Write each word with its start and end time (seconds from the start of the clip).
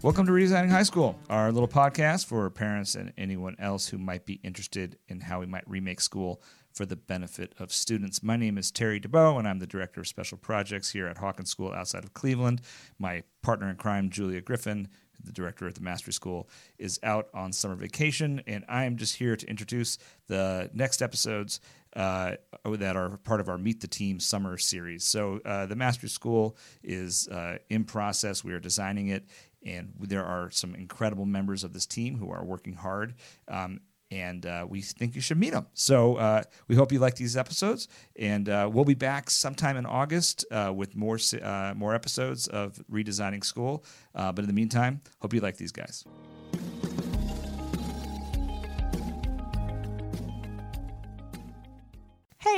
Welcome 0.00 0.26
to 0.26 0.32
Redesigning 0.32 0.70
High 0.70 0.84
School, 0.84 1.18
our 1.28 1.50
little 1.50 1.66
podcast 1.66 2.26
for 2.26 2.48
parents 2.50 2.94
and 2.94 3.12
anyone 3.18 3.56
else 3.58 3.88
who 3.88 3.98
might 3.98 4.26
be 4.26 4.34
interested 4.44 4.96
in 5.08 5.20
how 5.20 5.40
we 5.40 5.46
might 5.46 5.68
remake 5.68 6.00
school 6.00 6.40
for 6.72 6.86
the 6.86 6.94
benefit 6.94 7.52
of 7.58 7.72
students. 7.72 8.22
My 8.22 8.36
name 8.36 8.58
is 8.58 8.70
Terry 8.70 9.00
DeBow, 9.00 9.40
and 9.40 9.48
I'm 9.48 9.58
the 9.58 9.66
Director 9.66 10.00
of 10.00 10.06
Special 10.06 10.38
Projects 10.38 10.92
here 10.92 11.08
at 11.08 11.16
Hawken 11.16 11.48
School 11.48 11.72
outside 11.72 12.04
of 12.04 12.14
Cleveland. 12.14 12.60
My 13.00 13.24
partner 13.42 13.68
in 13.68 13.74
crime, 13.74 14.08
Julia 14.08 14.40
Griffin, 14.40 14.86
the 15.20 15.32
director 15.32 15.66
of 15.66 15.74
the 15.74 15.80
Mastery 15.80 16.12
School, 16.12 16.48
is 16.78 17.00
out 17.02 17.28
on 17.34 17.52
summer 17.52 17.74
vacation, 17.74 18.40
and 18.46 18.64
I 18.68 18.84
am 18.84 18.98
just 18.98 19.16
here 19.16 19.34
to 19.34 19.46
introduce 19.50 19.98
the 20.28 20.70
next 20.72 21.02
episodes 21.02 21.58
uh, 21.96 22.32
that 22.64 22.96
are 22.96 23.16
part 23.18 23.40
of 23.40 23.48
our 23.48 23.58
Meet 23.58 23.80
the 23.80 23.88
Team 23.88 24.20
summer 24.20 24.58
series. 24.58 25.04
So 25.04 25.40
uh, 25.44 25.66
the 25.66 25.76
Mastery 25.76 26.08
School 26.08 26.56
is 26.82 27.28
uh, 27.28 27.58
in 27.68 27.84
process. 27.84 28.44
We 28.44 28.52
are 28.52 28.60
designing 28.60 29.08
it, 29.08 29.24
and 29.64 29.92
there 29.98 30.24
are 30.24 30.50
some 30.50 30.74
incredible 30.74 31.26
members 31.26 31.64
of 31.64 31.72
this 31.72 31.86
team 31.86 32.16
who 32.16 32.30
are 32.30 32.44
working 32.44 32.74
hard. 32.74 33.14
Um, 33.48 33.80
and 34.10 34.46
uh, 34.46 34.66
we 34.66 34.80
think 34.80 35.14
you 35.14 35.20
should 35.20 35.36
meet 35.38 35.52
them. 35.52 35.66
So 35.74 36.16
uh, 36.16 36.42
we 36.66 36.76
hope 36.76 36.92
you 36.92 36.98
like 36.98 37.16
these 37.16 37.36
episodes, 37.36 37.88
and 38.16 38.48
uh, 38.48 38.68
we'll 38.72 38.86
be 38.86 38.94
back 38.94 39.28
sometime 39.28 39.76
in 39.76 39.84
August 39.84 40.46
with 40.74 40.96
more 40.96 41.18
more 41.76 41.94
episodes 41.94 42.46
of 42.48 42.80
redesigning 42.90 43.44
school. 43.44 43.84
But 44.14 44.38
in 44.38 44.46
the 44.46 44.54
meantime, 44.54 45.02
hope 45.20 45.34
you 45.34 45.40
like 45.40 45.58
these 45.58 45.72
guys. 45.72 46.06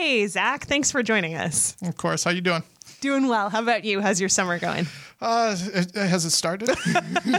Hey, 0.00 0.26
Zach, 0.28 0.64
thanks 0.66 0.90
for 0.90 1.02
joining 1.02 1.34
us. 1.34 1.76
Of 1.82 1.94
course. 1.98 2.24
How 2.24 2.30
you 2.30 2.40
doing? 2.40 2.62
Doing 3.02 3.28
well. 3.28 3.50
How 3.50 3.60
about 3.60 3.84
you? 3.84 4.00
How's 4.00 4.18
your 4.18 4.30
summer 4.30 4.58
going? 4.58 4.86
Uh, 5.20 5.54
it- 5.74 5.94
has 5.94 6.24
it 6.24 6.30
started? 6.30 6.70
I 6.70 6.74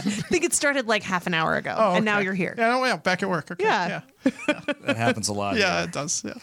think 0.30 0.44
it 0.44 0.52
started 0.54 0.86
like 0.86 1.02
half 1.02 1.26
an 1.26 1.34
hour 1.34 1.56
ago, 1.56 1.74
Oh, 1.76 1.94
and 1.96 2.04
now 2.04 2.20
you're 2.20 2.34
here. 2.34 2.54
Yeah, 2.56 2.68
no, 2.68 2.84
yeah, 2.84 2.98
back 2.98 3.20
at 3.24 3.28
work. 3.28 3.50
Okay. 3.50 3.64
Yeah. 3.64 4.02
yeah, 4.24 4.30
That 4.82 4.96
happens 4.96 5.26
a 5.28 5.32
lot. 5.32 5.56
yeah, 5.56 5.78
here. 5.78 5.84
it 5.88 5.92
does. 5.92 6.24
Yeah. 6.24 6.34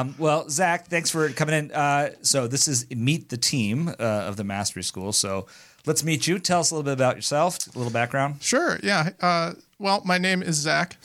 Um, 0.00 0.16
well, 0.18 0.48
Zach, 0.50 0.88
thanks 0.88 1.08
for 1.08 1.28
coming 1.28 1.54
in. 1.54 1.70
Uh, 1.70 2.10
so 2.22 2.48
this 2.48 2.66
is 2.66 2.90
Meet 2.90 3.28
the 3.28 3.36
Team 3.36 3.90
uh, 3.90 3.92
of 4.02 4.36
the 4.36 4.42
Mastery 4.44 4.82
School. 4.82 5.12
So 5.12 5.46
let's 5.86 6.02
meet 6.02 6.26
you. 6.26 6.40
Tell 6.40 6.58
us 6.58 6.72
a 6.72 6.74
little 6.74 6.84
bit 6.84 6.94
about 6.94 7.14
yourself, 7.14 7.72
a 7.72 7.78
little 7.78 7.92
background. 7.92 8.42
Sure. 8.42 8.80
Yeah. 8.82 9.10
Uh, 9.20 9.52
well, 9.78 10.02
my 10.04 10.18
name 10.18 10.42
is 10.42 10.56
Zach. 10.56 10.96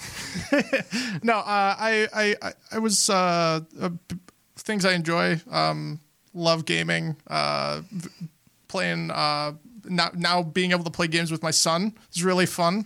no, 1.22 1.34
uh, 1.38 1.44
I, 1.78 2.08
I, 2.12 2.36
I, 2.42 2.54
I 2.72 2.80
was 2.80 3.10
uh, 3.12 3.60
b- 4.08 4.16
things 4.62 4.86
I 4.86 4.94
enjoy. 4.94 5.42
Um, 5.50 6.00
love 6.34 6.66
gaming. 6.66 7.16
Uh, 7.28 7.82
playing. 8.68 9.12
Uh, 9.12 9.54
now, 9.86 10.12
now 10.16 10.44
being 10.44 10.72
able 10.72 10.84
to 10.84 10.92
play 10.92 11.08
games 11.08 11.32
with 11.32 11.44
my 11.44 11.52
son 11.52 11.94
is 12.14 12.24
really 12.24 12.46
fun. 12.46 12.86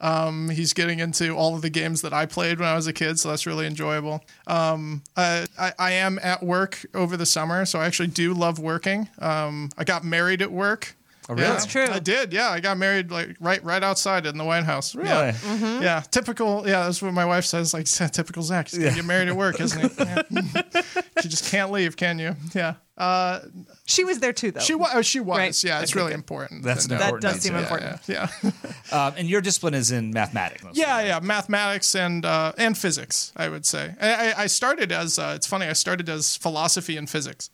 Um, 0.00 0.50
he's 0.50 0.72
getting 0.72 0.98
into 0.98 1.30
all 1.30 1.54
of 1.54 1.62
the 1.62 1.70
games 1.70 2.02
that 2.02 2.12
I 2.12 2.26
played 2.26 2.58
when 2.58 2.68
I 2.68 2.74
was 2.74 2.86
a 2.86 2.92
kid, 2.92 3.18
so 3.18 3.30
that's 3.30 3.46
really 3.46 3.66
enjoyable. 3.66 4.22
Um, 4.46 5.02
I, 5.16 5.46
I, 5.58 5.72
I 5.78 5.92
am 5.92 6.18
at 6.22 6.42
work 6.42 6.84
over 6.94 7.16
the 7.16 7.24
summer, 7.26 7.64
so 7.64 7.78
I 7.78 7.86
actually 7.86 8.08
do 8.08 8.34
love 8.34 8.58
working. 8.58 9.08
Um, 9.18 9.70
I 9.78 9.84
got 9.84 10.04
married 10.04 10.42
at 10.42 10.52
work. 10.52 10.94
Oh, 11.28 11.32
really? 11.34 11.46
Yeah, 11.46 11.52
That's 11.54 11.66
true. 11.66 11.86
I 11.86 11.98
did. 12.00 12.32
Yeah, 12.34 12.50
I 12.50 12.60
got 12.60 12.76
married 12.76 13.10
like 13.10 13.36
right 13.40 13.62
right 13.64 13.82
outside 13.82 14.26
in 14.26 14.36
the 14.36 14.44
White 14.44 14.64
House. 14.64 14.94
Really? 14.94 15.08
Yeah. 15.08 15.32
Mm-hmm. 15.32 15.82
Yeah, 15.82 16.00
typical. 16.10 16.64
Yeah, 16.68 16.84
that's 16.84 17.00
what 17.00 17.14
my 17.14 17.24
wife 17.24 17.44
says. 17.46 17.72
Like 17.72 17.86
typical 18.12 18.42
Zach. 18.42 18.68
He's 18.68 18.78
gonna 18.78 18.94
get 18.94 19.04
married 19.06 19.28
at 19.28 19.36
work, 19.36 19.60
isn't 19.60 19.80
he? 19.80 20.04
Yeah. 20.04 20.22
you 21.22 21.30
just 21.30 21.50
can't 21.50 21.70
leave, 21.72 21.96
can 21.96 22.18
you? 22.18 22.36
Yeah. 22.54 22.74
Uh, 22.98 23.40
She 23.86 24.04
was 24.04 24.18
there 24.20 24.32
too, 24.32 24.50
though. 24.50 24.60
she 24.60 24.74
was. 24.74 25.06
She 25.06 25.18
was. 25.20 25.38
Right. 25.38 25.64
Yeah, 25.64 25.80
it's 25.80 25.92
Okay, 25.92 26.00
really 26.00 26.12
important. 26.12 26.62
That's 26.62 26.86
to 26.86 26.94
an 26.94 27.00
that 27.00 27.20
does 27.20 27.40
seem 27.40 27.54
Yeah, 27.54 27.60
important. 27.60 28.00
Yeah, 28.06 28.28
yeah, 28.42 28.50
Um, 28.92 29.14
and 29.16 29.28
your 29.28 29.40
discipline 29.40 29.74
is 29.74 29.90
in 29.90 30.12
mathematics. 30.12 30.62
mostly. 30.62 30.82
yeah, 30.82 31.00
yeah. 31.00 31.20
Mathematics 31.20 31.94
and 31.96 32.24
uh, 32.26 32.52
and 32.58 32.76
physics, 32.76 33.32
I 33.36 33.48
would 33.48 33.64
say. 33.66 33.94
I, 34.00 34.14
I- 34.32 34.42
I 34.42 34.46
started 34.46 34.92
as 34.92 35.18
uh, 35.18 35.32
it's 35.36 35.46
funny. 35.46 35.66
I 35.66 35.72
started 35.72 36.08
as 36.08 36.36
philosophy 36.36 36.96
and 36.98 37.08
physics 37.08 37.48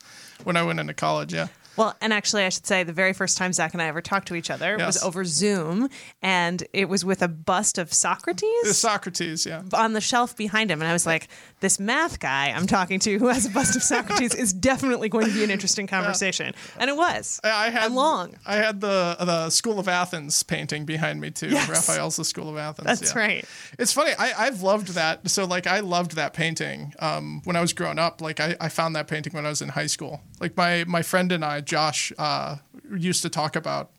when 0.44 0.56
I 0.56 0.62
went 0.64 0.80
into 0.80 0.92
college. 0.94 1.32
Yeah. 1.32 1.46
Well, 1.76 1.96
and 2.00 2.12
actually, 2.12 2.44
I 2.44 2.48
should 2.48 2.66
say 2.66 2.82
the 2.82 2.92
very 2.92 3.12
first 3.12 3.38
time 3.38 3.52
Zach 3.52 3.72
and 3.72 3.82
I 3.82 3.86
ever 3.86 4.00
talked 4.00 4.28
to 4.28 4.34
each 4.34 4.50
other 4.50 4.76
was 4.76 5.02
over 5.02 5.24
Zoom, 5.24 5.88
and 6.22 6.62
it 6.72 6.88
was 6.88 7.04
with 7.04 7.22
a 7.22 7.28
bust 7.28 7.78
of 7.78 7.92
Socrates 7.92 8.76
Socrates. 8.76 9.46
Yeah. 9.46 9.62
on 9.72 9.92
the 9.92 10.00
shelf 10.00 10.36
behind 10.36 10.70
him. 10.70 10.80
And 10.80 10.88
I 10.88 10.92
was 10.92 11.06
like, 11.06 11.28
this 11.60 11.78
math 11.78 12.20
guy 12.20 12.48
I'm 12.50 12.66
talking 12.66 12.98
to 13.00 13.18
who 13.18 13.28
has 13.28 13.46
a 13.46 13.50
bust 13.50 13.76
of 13.76 13.82
Socrates 13.82 14.34
is 14.34 14.52
definitely 14.52 15.08
going 15.08 15.26
to 15.26 15.32
be 15.32 15.44
an 15.44 15.50
interesting 15.50 15.86
conversation. 15.86 16.54
And 16.78 16.90
it 16.90 16.96
was. 16.96 17.40
I 17.44 17.70
had 17.70 17.86
and 17.86 17.94
long. 17.94 18.36
I 18.46 18.56
had 18.56 18.80
the 18.80 19.16
the 19.20 19.50
School 19.50 19.78
of 19.78 19.88
Athens 19.88 20.42
painting 20.42 20.84
behind 20.84 21.20
me 21.20 21.30
too. 21.30 21.48
Yes. 21.48 21.68
Raphael's 21.68 22.16
the 22.16 22.24
School 22.24 22.48
of 22.48 22.56
Athens. 22.56 22.86
That's 22.86 23.14
yeah. 23.14 23.18
right. 23.18 23.44
It's 23.78 23.92
funny. 23.92 24.12
I, 24.18 24.32
I've 24.46 24.62
loved 24.62 24.88
that. 24.88 25.28
So 25.30 25.44
like 25.44 25.66
I 25.66 25.80
loved 25.80 26.16
that 26.16 26.32
painting 26.32 26.94
um, 26.98 27.42
when 27.44 27.56
I 27.56 27.60
was 27.60 27.72
growing 27.72 27.98
up. 27.98 28.20
Like 28.20 28.40
I, 28.40 28.56
I 28.60 28.68
found 28.68 28.96
that 28.96 29.08
painting 29.08 29.32
when 29.32 29.46
I 29.46 29.50
was 29.50 29.62
in 29.62 29.70
high 29.70 29.86
school. 29.86 30.22
Like 30.40 30.56
my 30.56 30.84
my 30.86 31.02
friend 31.02 31.32
and 31.32 31.44
I, 31.44 31.59
Josh, 31.60 32.12
uh, 32.18 32.56
used 32.90 33.22
to 33.22 33.28
talk 33.28 33.56
about 33.56 33.90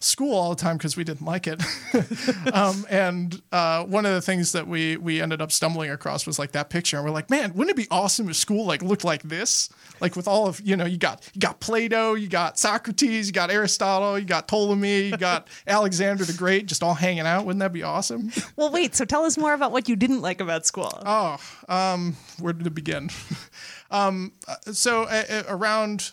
school 0.00 0.34
all 0.34 0.50
the 0.50 0.56
time 0.56 0.76
because 0.76 0.96
we 0.96 1.04
didn't 1.04 1.26
like 1.26 1.46
it. 1.46 1.60
um, 2.52 2.86
and 2.88 3.40
uh, 3.50 3.84
one 3.84 4.06
of 4.06 4.12
the 4.12 4.22
things 4.22 4.52
that 4.52 4.66
we 4.66 4.96
we 4.96 5.20
ended 5.20 5.42
up 5.42 5.50
stumbling 5.50 5.90
across 5.90 6.26
was 6.26 6.38
like 6.38 6.52
that 6.52 6.70
picture, 6.70 6.96
and 6.96 7.04
we're 7.04 7.12
like, 7.12 7.30
man, 7.30 7.52
wouldn't 7.54 7.70
it 7.70 7.76
be 7.76 7.88
awesome 7.90 8.28
if 8.28 8.36
school 8.36 8.64
like 8.64 8.82
looked 8.82 9.04
like 9.04 9.22
this? 9.22 9.68
Like 10.00 10.14
with 10.14 10.28
all 10.28 10.46
of 10.46 10.60
you 10.60 10.76
know, 10.76 10.84
you 10.84 10.98
got 10.98 11.28
you 11.34 11.40
got 11.40 11.60
Plato, 11.60 12.14
you 12.14 12.28
got 12.28 12.58
Socrates, 12.58 13.26
you 13.26 13.32
got 13.32 13.50
Aristotle, 13.50 14.18
you 14.18 14.24
got 14.24 14.48
Ptolemy, 14.48 15.02
you 15.02 15.16
got 15.16 15.48
Alexander 15.66 16.24
the 16.24 16.32
Great, 16.32 16.66
just 16.66 16.82
all 16.82 16.94
hanging 16.94 17.26
out. 17.26 17.44
Wouldn't 17.44 17.60
that 17.60 17.72
be 17.72 17.82
awesome? 17.82 18.30
Well, 18.56 18.70
wait. 18.70 18.94
So 18.94 19.04
tell 19.04 19.24
us 19.24 19.36
more 19.36 19.54
about 19.54 19.72
what 19.72 19.88
you 19.88 19.96
didn't 19.96 20.20
like 20.20 20.40
about 20.40 20.66
school. 20.66 20.92
Oh, 21.04 21.38
um, 21.68 22.16
where 22.38 22.52
did 22.52 22.66
it 22.66 22.74
begin? 22.74 23.10
um, 23.90 24.32
uh, 24.46 24.72
so 24.72 25.04
uh, 25.04 25.24
uh, 25.28 25.42
around, 25.48 26.12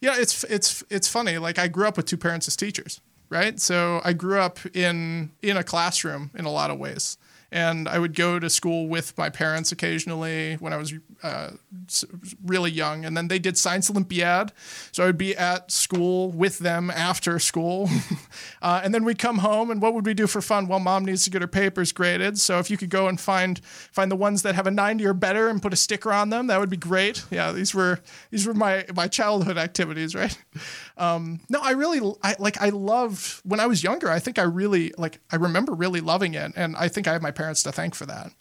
yeah, 0.00 0.14
it's 0.18 0.44
it's 0.44 0.82
it's 0.90 1.08
funny. 1.08 1.38
Like 1.38 1.58
I 1.58 1.68
grew 1.68 1.86
up 1.86 1.96
with 1.96 2.06
two 2.06 2.16
parents 2.16 2.48
as 2.48 2.56
teachers, 2.56 3.00
right? 3.30 3.58
So 3.58 4.00
I 4.04 4.12
grew 4.12 4.40
up 4.40 4.58
in 4.74 5.32
in 5.42 5.56
a 5.56 5.64
classroom 5.64 6.30
in 6.34 6.44
a 6.44 6.50
lot 6.50 6.70
of 6.70 6.78
ways, 6.78 7.18
and 7.56 7.88
I 7.88 7.98
would 7.98 8.14
go 8.14 8.38
to 8.38 8.50
school 8.50 8.86
with 8.86 9.16
my 9.16 9.30
parents 9.30 9.72
occasionally 9.72 10.56
when 10.56 10.74
I 10.74 10.76
was 10.76 10.92
uh, 11.22 11.52
really 12.44 12.70
young, 12.70 13.06
and 13.06 13.16
then 13.16 13.28
they 13.28 13.38
did 13.38 13.56
science 13.56 13.88
olympiad, 13.90 14.52
so 14.92 15.04
I 15.04 15.06
would 15.06 15.16
be 15.16 15.34
at 15.34 15.70
school 15.70 16.30
with 16.30 16.58
them 16.58 16.90
after 16.90 17.38
school, 17.38 17.88
uh, 18.62 18.82
and 18.84 18.92
then 18.92 19.04
we'd 19.04 19.18
come 19.18 19.38
home, 19.38 19.70
and 19.70 19.80
what 19.80 19.94
would 19.94 20.04
we 20.04 20.12
do 20.12 20.26
for 20.26 20.42
fun? 20.42 20.68
Well, 20.68 20.80
mom 20.80 21.06
needs 21.06 21.24
to 21.24 21.30
get 21.30 21.40
her 21.40 21.48
papers 21.48 21.92
graded, 21.92 22.38
so 22.38 22.58
if 22.58 22.70
you 22.70 22.76
could 22.76 22.90
go 22.90 23.08
and 23.08 23.18
find 23.18 23.58
find 23.64 24.10
the 24.10 24.16
ones 24.16 24.42
that 24.42 24.54
have 24.54 24.66
a 24.66 24.70
ninety 24.70 25.06
or 25.06 25.14
better 25.14 25.48
and 25.48 25.62
put 25.62 25.72
a 25.72 25.76
sticker 25.76 26.12
on 26.12 26.28
them, 26.28 26.48
that 26.48 26.60
would 26.60 26.68
be 26.68 26.76
great. 26.76 27.24
Yeah, 27.30 27.52
these 27.52 27.74
were 27.74 28.00
these 28.30 28.46
were 28.46 28.52
my 28.52 28.84
my 28.94 29.08
childhood 29.08 29.56
activities, 29.56 30.14
right? 30.14 30.36
Um, 30.98 31.40
no, 31.48 31.60
I 31.62 31.70
really 31.70 32.00
I 32.22 32.36
like 32.38 32.60
I 32.60 32.68
loved 32.68 33.40
when 33.44 33.60
I 33.60 33.66
was 33.66 33.82
younger. 33.82 34.10
I 34.10 34.18
think 34.18 34.38
I 34.38 34.42
really 34.42 34.92
like 34.98 35.20
I 35.30 35.36
remember 35.36 35.72
really 35.72 36.02
loving 36.02 36.34
it, 36.34 36.52
and 36.54 36.76
I 36.76 36.88
think 36.88 37.08
I 37.08 37.12
have 37.12 37.22
my 37.22 37.30
parents 37.30 37.45
to 37.54 37.72
thank 37.72 37.94
for 37.94 38.06
that. 38.06 38.32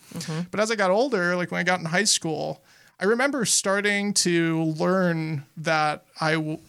But 0.52 0.60
as 0.60 0.72
I 0.72 0.76
got 0.76 0.92
older, 0.92 1.36
like 1.36 1.52
when 1.52 1.60
I 1.60 1.64
got 1.64 1.80
in 1.80 1.86
high 1.86 2.04
school, 2.06 2.64
I 3.00 3.06
remember 3.06 3.46
starting 3.46 4.14
to 4.16 4.64
learn 4.64 5.46
that 5.58 6.06
I 6.22 6.34
w- 6.34 6.60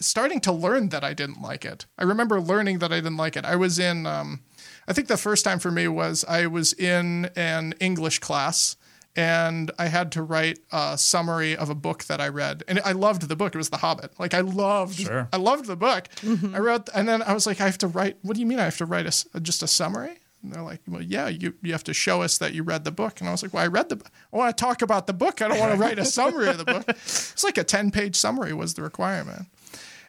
starting 0.00 0.40
to 0.42 0.52
learn 0.52 0.88
that 0.90 1.04
I 1.04 1.14
didn't 1.14 1.40
like 1.42 1.64
it. 1.64 1.86
I 1.98 2.04
remember 2.04 2.40
learning 2.40 2.78
that 2.80 2.92
I 2.92 2.96
didn't 2.96 3.16
like 3.16 3.36
it. 3.36 3.44
I 3.44 3.56
was 3.56 3.78
in 3.78 4.06
um, 4.06 4.40
I 4.86 4.92
think 4.92 5.08
the 5.08 5.16
first 5.16 5.44
time 5.44 5.58
for 5.58 5.70
me 5.70 5.86
was 5.88 6.24
I 6.28 6.46
was 6.46 6.72
in 6.72 7.26
an 7.36 7.74
English 7.80 8.18
class 8.20 8.76
and 9.16 9.70
I 9.78 9.86
had 9.88 10.12
to 10.12 10.22
write 10.22 10.60
a 10.70 10.96
summary 10.96 11.56
of 11.56 11.70
a 11.70 11.74
book 11.74 12.04
that 12.04 12.20
I 12.20 12.28
read. 12.28 12.62
And 12.68 12.80
I 12.84 12.92
loved 12.92 13.22
the 13.28 13.34
book. 13.36 13.54
It 13.54 13.58
was 13.58 13.70
The 13.70 13.78
Hobbit. 13.78 14.12
Like 14.18 14.32
I 14.34 14.40
loved 14.40 14.94
Sure. 15.00 15.28
I 15.32 15.36
loved 15.38 15.66
the 15.66 15.76
book. 15.76 16.08
I 16.24 16.58
wrote 16.58 16.88
and 16.94 17.08
then 17.08 17.22
I 17.22 17.32
was 17.32 17.46
like 17.46 17.60
I 17.60 17.64
have 17.66 17.78
to 17.78 17.88
write 17.88 18.16
what 18.22 18.34
do 18.34 18.40
you 18.40 18.46
mean 18.46 18.58
I 18.60 18.64
have 18.64 18.76
to 18.78 18.86
write 18.86 19.06
a 19.06 19.08
s 19.08 19.26
just 19.42 19.62
a 19.62 19.66
summary? 19.66 20.18
And 20.42 20.52
they're 20.52 20.62
like, 20.62 20.80
well, 20.86 21.02
yeah, 21.02 21.28
you, 21.28 21.54
you 21.62 21.72
have 21.72 21.84
to 21.84 21.94
show 21.94 22.22
us 22.22 22.38
that 22.38 22.54
you 22.54 22.62
read 22.62 22.84
the 22.84 22.90
book. 22.92 23.20
And 23.20 23.28
I 23.28 23.32
was 23.32 23.42
like, 23.42 23.52
well, 23.52 23.64
I 23.64 23.66
read 23.66 23.88
the 23.88 23.96
book. 23.96 24.10
I 24.32 24.36
want 24.36 24.56
to 24.56 24.60
talk 24.64 24.82
about 24.82 25.06
the 25.06 25.12
book. 25.12 25.42
I 25.42 25.48
don't 25.48 25.58
want 25.58 25.72
to 25.72 25.78
write 25.78 25.98
a 25.98 26.04
summary 26.18 26.48
of 26.48 26.58
the 26.58 26.64
book. 26.64 26.84
It's 26.88 27.42
like 27.42 27.58
a 27.58 27.64
10 27.64 27.90
page 27.90 28.14
summary 28.16 28.52
was 28.52 28.74
the 28.74 28.82
requirement. 28.82 29.46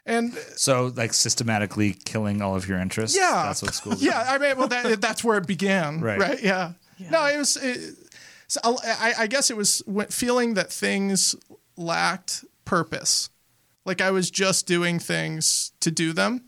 And 0.05 0.33
So, 0.55 0.91
like, 0.95 1.13
systematically 1.13 1.93
killing 1.93 2.41
all 2.41 2.55
of 2.55 2.67
your 2.67 2.79
interests. 2.79 3.17
yeah, 3.17 3.43
That's 3.47 3.61
what 3.61 3.73
school. 3.73 3.93
Yeah, 3.97 4.23
I 4.27 4.37
mean, 4.37 4.57
well, 4.57 4.67
that, 4.67 5.01
that's 5.01 5.23
where 5.23 5.37
it 5.37 5.45
began, 5.47 5.99
Right. 6.01 6.19
right? 6.19 6.41
Yeah. 6.41 6.73
No, 7.11 7.25
it 7.25 7.37
was. 7.37 7.57
It, 7.57 7.95
so 8.47 8.59
I, 8.83 9.13
I 9.19 9.27
guess 9.27 9.49
it 9.51 9.57
was 9.57 9.81
feeling 10.09 10.55
that 10.55 10.71
things 10.71 11.35
lacked 11.77 12.43
purpose, 12.65 13.29
like 13.85 14.01
I 14.01 14.11
was 14.11 14.29
just 14.31 14.65
doing 14.67 14.99
things 14.99 15.71
to 15.79 15.91
do 15.91 16.13
them, 16.13 16.43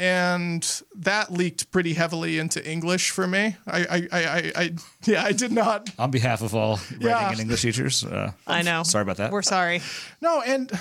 and 0.00 0.82
that 1.04 1.30
leaked 1.30 1.70
pretty 1.70 1.92
heavily 1.94 2.38
into 2.38 2.58
English 2.64 3.10
for 3.10 3.26
me. 3.26 3.56
I, 3.66 3.80
I, 3.80 4.08
I, 4.12 4.20
I, 4.24 4.52
I 4.56 4.72
yeah, 5.04 5.22
I 5.22 5.32
did 5.32 5.52
not. 5.52 5.90
On 5.98 6.10
behalf 6.10 6.40
of 6.42 6.54
all 6.54 6.76
writing 6.92 7.00
Yeah. 7.02 7.30
and 7.30 7.40
English 7.40 7.62
teachers, 7.62 8.02
uh, 8.04 8.32
I 8.46 8.62
know. 8.62 8.82
Sorry 8.82 9.02
about 9.02 9.18
that. 9.18 9.30
We're 9.30 9.42
sorry. 9.42 9.82
No, 10.20 10.40
and 10.40 10.72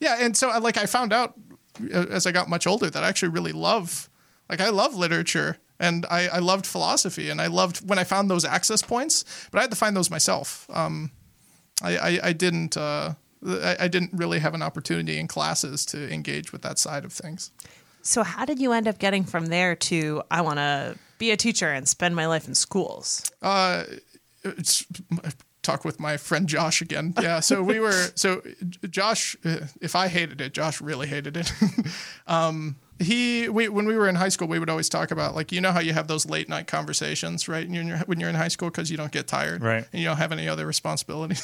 yeah, 0.00 0.18
and 0.20 0.36
so 0.36 0.48
like 0.60 0.78
I 0.78 0.86
found 0.86 1.12
out 1.12 1.34
uh, 1.92 2.06
as 2.10 2.26
I 2.26 2.32
got 2.32 2.48
much 2.48 2.66
older 2.66 2.88
that 2.90 3.02
I 3.02 3.08
actually 3.08 3.30
really 3.32 3.52
love 3.52 4.08
Like 4.48 4.60
I 4.60 4.70
love 4.70 4.94
literature 4.94 5.56
and 5.80 6.06
I, 6.10 6.28
I 6.28 6.38
loved 6.38 6.66
philosophy 6.66 7.30
and 7.30 7.40
I 7.40 7.48
loved 7.48 7.88
when 7.88 7.98
I 7.98 8.04
found 8.04 8.30
those 8.30 8.44
access 8.44 8.82
points, 8.82 9.24
but 9.50 9.58
I 9.58 9.62
had 9.62 9.70
to 9.70 9.76
find 9.76 9.96
those 9.96 10.10
myself. 10.10 10.66
Um, 10.72 11.10
I, 11.82 11.96
I, 11.96 12.20
I 12.28 12.32
didn't 12.32 12.76
uh, 12.76 13.14
I, 13.44 13.76
I 13.80 13.88
didn't 13.88 14.12
really 14.12 14.38
have 14.38 14.54
an 14.54 14.62
opportunity 14.62 15.18
in 15.18 15.26
classes 15.26 15.84
to 15.86 15.98
engage 16.12 16.52
with 16.52 16.62
that 16.62 16.78
side 16.78 17.04
of 17.04 17.12
things. 17.12 17.50
So, 18.06 18.22
how 18.22 18.44
did 18.44 18.60
you 18.60 18.72
end 18.72 18.86
up 18.86 18.98
getting 18.98 19.24
from 19.24 19.46
there 19.46 19.74
to 19.74 20.22
I 20.30 20.42
want 20.42 20.58
to 20.58 20.96
be 21.18 21.30
a 21.30 21.36
teacher 21.36 21.72
and 21.72 21.88
spend 21.88 22.14
my 22.14 22.26
life 22.26 22.46
in 22.46 22.54
schools? 22.54 23.30
Uh, 23.40 23.84
it's, 24.44 24.84
talk 25.62 25.86
with 25.86 25.98
my 25.98 26.18
friend 26.18 26.46
Josh 26.46 26.82
again. 26.82 27.14
Yeah, 27.22 27.40
so 27.40 27.62
we 27.62 27.80
were 27.80 28.10
so 28.14 28.42
Josh. 28.90 29.36
uh, 29.44 29.60
If 29.80 29.96
I 29.96 30.08
hated 30.08 30.42
it, 30.42 30.52
Josh 30.52 30.82
really 30.82 31.06
hated 31.06 31.38
it. 31.38 31.50
um, 32.26 32.76
he 32.98 33.48
we 33.48 33.68
when 33.68 33.86
we 33.86 33.96
were 33.96 34.08
in 34.08 34.14
high 34.14 34.28
school, 34.28 34.46
we 34.46 34.58
would 34.58 34.70
always 34.70 34.88
talk 34.88 35.10
about 35.10 35.34
like 35.34 35.50
you 35.50 35.60
know 35.60 35.72
how 35.72 35.80
you 35.80 35.92
have 35.92 36.06
those 36.06 36.26
late 36.26 36.48
night 36.48 36.66
conversations, 36.66 37.48
right? 37.48 37.68
When 37.68 37.86
you're, 37.86 37.98
when 37.98 38.20
you're 38.20 38.28
in 38.28 38.36
high 38.36 38.48
school 38.48 38.70
because 38.70 38.90
you 38.90 38.96
don't 38.96 39.12
get 39.12 39.26
tired, 39.26 39.62
Right. 39.62 39.86
And 39.92 40.00
you 40.00 40.08
don't 40.08 40.16
have 40.16 40.32
any 40.32 40.48
other 40.48 40.66
responsibilities. 40.66 41.42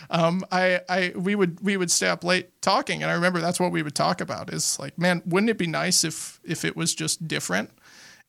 um, 0.10 0.44
I 0.52 0.80
I 0.88 1.12
we 1.16 1.34
would 1.34 1.60
we 1.60 1.76
would 1.76 1.90
stay 1.90 2.08
up 2.08 2.24
late 2.24 2.60
talking, 2.60 3.02
and 3.02 3.10
I 3.10 3.14
remember 3.14 3.40
that's 3.40 3.58
what 3.58 3.72
we 3.72 3.82
would 3.82 3.94
talk 3.94 4.20
about. 4.20 4.52
Is 4.52 4.78
like, 4.78 4.98
man, 4.98 5.22
wouldn't 5.24 5.50
it 5.50 5.58
be 5.58 5.66
nice 5.66 6.04
if 6.04 6.40
if 6.44 6.64
it 6.64 6.76
was 6.76 6.94
just 6.94 7.26
different? 7.26 7.70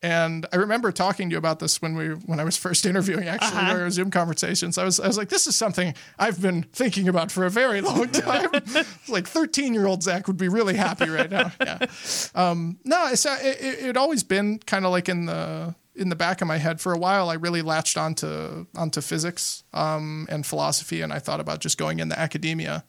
And 0.02 0.44
I 0.52 0.56
remember 0.56 0.92
talking 0.92 1.30
to 1.30 1.32
you 1.34 1.38
about 1.38 1.60
this 1.60 1.80
when 1.80 1.96
we 1.96 2.08
when 2.10 2.38
I 2.40 2.44
was 2.44 2.56
first 2.56 2.84
interviewing 2.90 3.26
actually 3.28 3.58
Uh-huh. 3.58 3.80
our 3.82 3.90
Zoom 3.90 4.10
conversations. 4.10 4.76
I 4.78 4.84
was 4.84 5.00
I 5.00 5.06
was 5.06 5.16
like, 5.16 5.28
this 5.30 5.46
is 5.46 5.56
something 5.56 5.94
I've 6.18 6.40
been 6.42 6.64
thinking 6.72 7.08
about 7.08 7.30
for 7.32 7.44
a 7.44 7.50
very 7.50 7.80
long 7.80 8.08
time. 8.10 8.50
like 9.08 9.26
thirteen 9.26 9.72
year 9.74 9.86
old 9.86 10.02
Zach 10.02 10.26
would 10.28 10.36
be 10.36 10.48
really 10.48 10.74
happy 10.76 11.08
right 11.08 11.30
now. 11.30 11.52
Yeah. 11.60 11.86
Um, 12.34 12.78
no, 12.84 13.08
it's 13.08 13.24
it, 13.24 13.38
it 13.60 13.84
it 13.90 13.96
always 13.96 14.22
been 14.22 14.58
kind 14.58 14.84
of 14.84 14.90
like 14.90 15.08
in 15.08 15.26
the 15.26 15.74
in 15.96 16.08
the 16.08 16.16
back 16.16 16.40
of 16.42 16.48
my 16.48 16.58
head 16.58 16.80
for 16.80 16.92
a 16.92 16.98
while. 16.98 17.30
I 17.30 17.34
really 17.34 17.62
latched 17.62 17.96
onto 17.96 18.66
onto 18.76 19.00
physics 19.00 19.62
um, 19.72 20.26
and 20.28 20.44
philosophy, 20.44 21.00
and 21.02 21.12
I 21.12 21.18
thought 21.20 21.40
about 21.40 21.60
just 21.60 21.78
going 21.78 22.00
into 22.00 22.18
academia. 22.18 22.84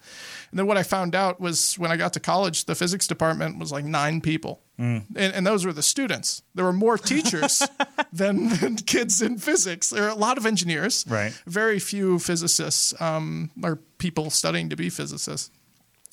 And 0.49 0.59
then 0.59 0.65
what 0.67 0.77
I 0.77 0.83
found 0.83 1.13
out 1.15 1.39
was 1.39 1.77
when 1.77 1.91
I 1.91 1.97
got 1.97 2.13
to 2.13 2.19
college, 2.19 2.65
the 2.65 2.75
physics 2.75 3.07
department 3.07 3.59
was 3.59 3.71
like 3.71 3.85
nine 3.85 4.21
people. 4.21 4.61
And, 4.77 5.05
and 5.15 5.47
those 5.47 5.65
were 5.65 5.73
the 5.73 5.81
students. 5.81 6.41
There 6.53 6.65
were 6.65 6.73
more 6.73 6.97
teachers 6.97 7.63
than, 8.13 8.49
than 8.49 8.75
kids 8.75 9.21
in 9.21 9.37
physics. 9.37 9.89
There 9.89 10.03
are 10.03 10.09
a 10.09 10.15
lot 10.15 10.37
of 10.37 10.45
engineers, 10.45 11.05
Right. 11.07 11.31
Very 11.47 11.79
few 11.79 12.19
physicists 12.19 12.93
um, 13.01 13.51
or 13.63 13.77
people 13.97 14.29
studying 14.29 14.69
to 14.69 14.75
be 14.75 14.89
physicists, 14.89 15.49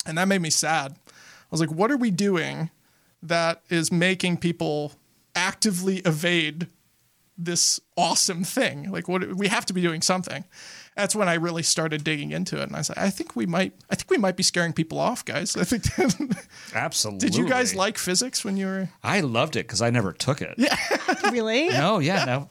and 0.05 0.17
that 0.17 0.27
made 0.27 0.41
me 0.41 0.49
sad. 0.49 0.95
I 1.07 1.11
was 1.51 1.59
like, 1.59 1.71
"What 1.71 1.91
are 1.91 1.97
we 1.97 2.09
doing 2.11 2.69
that 3.21 3.61
is 3.69 3.91
making 3.91 4.37
people 4.37 4.93
actively 5.35 5.97
evade 5.99 6.67
this 7.37 7.79
awesome 7.97 8.43
thing? 8.43 8.91
Like, 8.91 9.07
what 9.07 9.35
we 9.35 9.47
have 9.49 9.65
to 9.65 9.73
be 9.73 9.81
doing 9.81 10.01
something." 10.01 10.45
That's 10.95 11.15
when 11.15 11.27
I 11.27 11.35
really 11.35 11.63
started 11.63 12.03
digging 12.03 12.31
into 12.31 12.59
it, 12.61 12.63
and 12.63 12.75
I 12.75 12.81
said, 12.81 12.97
"I 12.97 13.09
think 13.09 13.35
we 13.35 13.45
might. 13.45 13.73
I 13.89 13.95
think 13.95 14.09
we 14.09 14.17
might 14.17 14.35
be 14.35 14.43
scaring 14.43 14.73
people 14.73 14.99
off, 14.99 15.25
guys. 15.25 15.57
I 15.57 15.63
think." 15.63 15.83
that, 15.95 16.47
Absolutely. 16.75 17.29
Did 17.29 17.35
you 17.37 17.47
guys 17.47 17.75
like 17.75 17.97
physics 17.97 18.45
when 18.45 18.57
you 18.57 18.65
were? 18.67 18.89
I 19.03 19.21
loved 19.21 19.55
it 19.55 19.67
because 19.67 19.81
I 19.81 19.89
never 19.89 20.13
took 20.13 20.41
it. 20.41 20.55
Yeah. 20.57 20.77
Really? 21.31 21.69
No, 21.69 21.99
yeah, 21.99 22.25
no. 22.25 22.49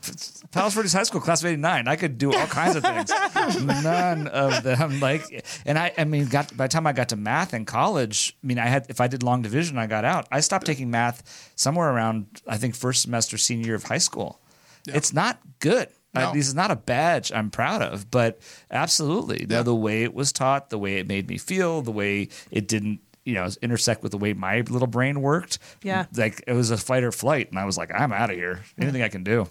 Palos 0.51 0.75
Verdes 0.75 0.93
High 0.93 1.05
School, 1.05 1.21
class 1.21 1.43
of 1.43 1.47
'89. 1.47 1.87
I 1.87 1.95
could 1.95 2.19
do 2.19 2.33
all 2.33 2.47
kinds 2.47 2.75
of 2.75 2.83
things. 2.83 3.13
None 3.63 4.27
of 4.29 4.63
them 4.65 4.99
like, 4.99 5.45
and 5.65 5.79
I, 5.79 5.93
I 5.97 6.05
mean, 6.05 6.27
got 6.27 6.57
by 6.57 6.67
the 6.67 6.73
time 6.73 6.87
I 6.87 6.93
got 6.93 7.11
to 7.11 7.17
math 7.17 7.55
in 7.55 7.65
college, 7.65 8.37
I 8.43 8.47
mean, 8.47 8.59
I 8.59 8.67
had 8.67 8.87
if 8.89 9.01
I 9.01 9.07
did 9.07 9.23
long 9.23 9.43
division, 9.43 9.79
I 9.79 9.87
got 9.87 10.05
out. 10.05 10.27
I 10.33 10.41
stopped 10.41 10.67
taking 10.67 10.91
math 10.91 11.53
somewhere 11.55 11.91
around 11.91 12.43
I 12.47 12.57
think 12.57 12.75
first 12.75 13.03
semester 13.03 13.39
senior 13.39 13.67
year 13.67 13.75
of 13.77 13.85
high 13.85 13.99
school. 13.99 14.41
It's 14.87 15.13
not 15.13 15.39
good. 15.61 15.89
I- 16.15 16.21
No. 16.25 16.33
this 16.35 16.47
is 16.49 16.55
not 16.55 16.71
a 16.71 16.77
badge 16.77 17.33
I'm 17.33 17.51
proud 17.51 17.83
of, 17.83 18.11
but 18.11 18.41
absolutely, 18.71 19.45
the, 19.47 19.55
Yeah. 19.57 19.63
the 19.63 19.75
way 19.75 20.03
it 20.03 20.15
was 20.15 20.33
taught, 20.33 20.71
the 20.71 20.79
way 20.79 20.97
it 20.99 21.07
made 21.07 21.29
me 21.29 21.39
feel, 21.39 21.83
the 21.83 21.91
way 21.93 22.29
it 22.51 22.69
didn't, 22.69 23.01
you 23.25 23.35
know, 23.35 23.49
intersect 23.63 24.03
with 24.03 24.13
the 24.13 24.19
way 24.19 24.33
my 24.33 24.61
little 24.69 24.89
brain 24.89 25.21
worked. 25.23 25.59
Yeah. 25.83 26.07
like 26.17 26.43
it 26.47 26.53
was 26.53 26.71
a 26.71 26.77
fight 26.77 27.03
or 27.05 27.13
flight, 27.13 27.49
and 27.51 27.59
I 27.59 27.65
was 27.65 27.79
like, 27.79 27.91
I'm 27.95 28.13
out 28.13 28.31
of 28.31 28.37
here. 28.37 28.61
Anything 28.79 29.03
I 29.03 29.09
can 29.09 29.23
do. 29.25 29.49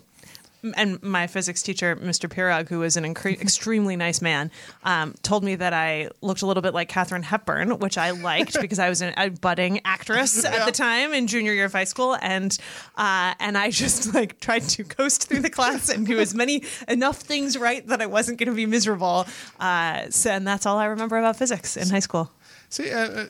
And 0.75 1.01
my 1.01 1.27
physics 1.27 1.63
teacher, 1.63 1.95
Mr. 1.95 2.29
Pirog, 2.29 2.69
who 2.69 2.79
was 2.79 2.97
an 2.97 3.03
incre- 3.03 3.39
extremely 3.41 3.95
nice 3.95 4.21
man, 4.21 4.51
um, 4.83 5.15
told 5.23 5.43
me 5.43 5.55
that 5.55 5.73
I 5.73 6.09
looked 6.21 6.41
a 6.41 6.45
little 6.45 6.61
bit 6.61 6.73
like 6.73 6.87
Katharine 6.87 7.23
Hepburn, 7.23 7.79
which 7.79 7.97
I 7.97 8.11
liked 8.11 8.59
because 8.61 8.79
I 8.79 8.89
was 8.89 9.01
an, 9.01 9.13
a 9.17 9.29
budding 9.29 9.81
actress 9.85 10.43
at 10.45 10.65
the 10.65 10.71
time 10.71 11.13
in 11.13 11.27
junior 11.27 11.53
year 11.53 11.65
of 11.65 11.73
high 11.73 11.85
school, 11.85 12.17
and 12.21 12.55
uh, 12.95 13.33
and 13.39 13.57
I 13.57 13.71
just 13.71 14.13
like 14.13 14.39
tried 14.39 14.63
to 14.69 14.83
coast 14.83 15.27
through 15.27 15.41
the 15.41 15.49
class 15.49 15.89
and 15.89 16.05
do 16.05 16.19
as 16.19 16.33
many 16.35 16.63
enough 16.87 17.17
things 17.17 17.57
right 17.57 17.85
that 17.87 18.01
I 18.01 18.05
wasn't 18.05 18.37
going 18.37 18.49
to 18.49 18.55
be 18.55 18.65
miserable. 18.65 19.25
Uh, 19.59 20.09
so, 20.09 20.31
and 20.31 20.47
that's 20.47 20.65
all 20.65 20.77
I 20.77 20.85
remember 20.85 21.17
about 21.17 21.37
physics 21.37 21.77
in 21.77 21.89
high 21.89 21.99
school. 21.99 22.31
See, 22.69 22.91
uh, 22.91 23.25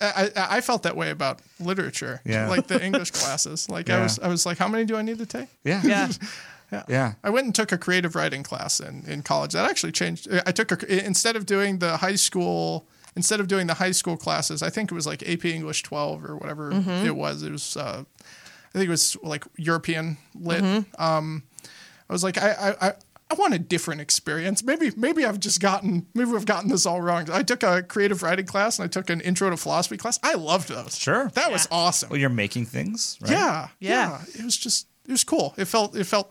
I, 0.00 0.30
I 0.36 0.56
I 0.56 0.60
felt 0.60 0.82
that 0.82 0.96
way 0.96 1.10
about 1.10 1.40
literature. 1.60 2.20
Yeah. 2.24 2.48
Like 2.48 2.66
the 2.66 2.84
English 2.84 3.12
classes. 3.12 3.68
Like 3.68 3.88
I 3.90 4.02
was 4.02 4.18
I 4.18 4.28
was 4.28 4.44
like, 4.44 4.58
how 4.58 4.68
many 4.68 4.84
do 4.84 4.96
I 4.96 5.02
need 5.02 5.18
to 5.18 5.26
take? 5.26 5.48
Yeah. 5.64 5.80
Yeah. 5.84 6.08
Yeah. 6.72 6.82
yeah. 6.88 7.12
I 7.22 7.30
went 7.30 7.44
and 7.46 7.54
took 7.54 7.70
a 7.70 7.78
creative 7.78 8.14
writing 8.14 8.42
class 8.42 8.80
in, 8.80 9.04
in 9.06 9.22
college. 9.22 9.52
That 9.52 9.68
actually 9.68 9.92
changed. 9.92 10.26
I 10.46 10.52
took 10.52 10.72
a, 10.82 11.04
instead 11.06 11.36
of 11.36 11.44
doing 11.46 11.78
the 11.78 11.98
high 11.98 12.16
school 12.16 12.86
instead 13.14 13.40
of 13.40 13.46
doing 13.46 13.66
the 13.66 13.74
high 13.74 13.90
school 13.90 14.16
classes. 14.16 14.62
I 14.62 14.70
think 14.70 14.90
it 14.90 14.94
was 14.94 15.06
like 15.06 15.22
AP 15.28 15.44
English 15.44 15.82
12 15.82 16.24
or 16.24 16.36
whatever 16.36 16.72
it 17.04 17.14
was. 17.14 17.42
It 17.42 17.52
was 17.52 17.76
uh, 17.76 18.04
I 18.24 18.72
think 18.78 18.86
it 18.86 18.90
was 18.90 19.16
like 19.22 19.44
European 19.58 20.16
lit. 20.34 20.64
Um, 20.98 21.42
I 22.08 22.12
was 22.12 22.24
like 22.24 22.38
I 22.38 22.50
I. 22.80 22.88
I 22.88 22.92
I 23.30 23.34
want 23.34 23.54
a 23.54 23.58
different 23.58 24.02
experience. 24.02 24.62
Maybe, 24.62 24.90
maybe 24.94 25.24
I've 25.24 25.40
just 25.40 25.58
gotten, 25.58 26.06
maybe 26.12 26.30
we've 26.30 26.44
gotten 26.44 26.68
this 26.68 26.84
all 26.84 27.00
wrong. 27.00 27.30
I 27.30 27.42
took 27.42 27.62
a 27.62 27.82
creative 27.82 28.22
writing 28.22 28.44
class 28.44 28.78
and 28.78 28.84
I 28.84 28.88
took 28.88 29.08
an 29.08 29.22
intro 29.22 29.48
to 29.48 29.56
philosophy 29.56 29.96
class. 29.96 30.18
I 30.22 30.34
loved 30.34 30.68
those. 30.68 30.98
Sure. 30.98 31.30
that 31.32 31.50
was 31.50 31.66
awesome. 31.70 32.10
Well, 32.10 32.18
you're 32.20 32.28
making 32.28 32.66
things, 32.66 33.16
right? 33.22 33.30
Yeah, 33.30 33.68
Yeah. 33.80 34.18
yeah, 34.28 34.38
It 34.38 34.44
was 34.44 34.58
just 34.58 34.86
it 35.08 35.12
was 35.12 35.24
cool. 35.24 35.54
It 35.56 35.64
felt 35.64 35.96
it 35.96 36.04
felt. 36.04 36.30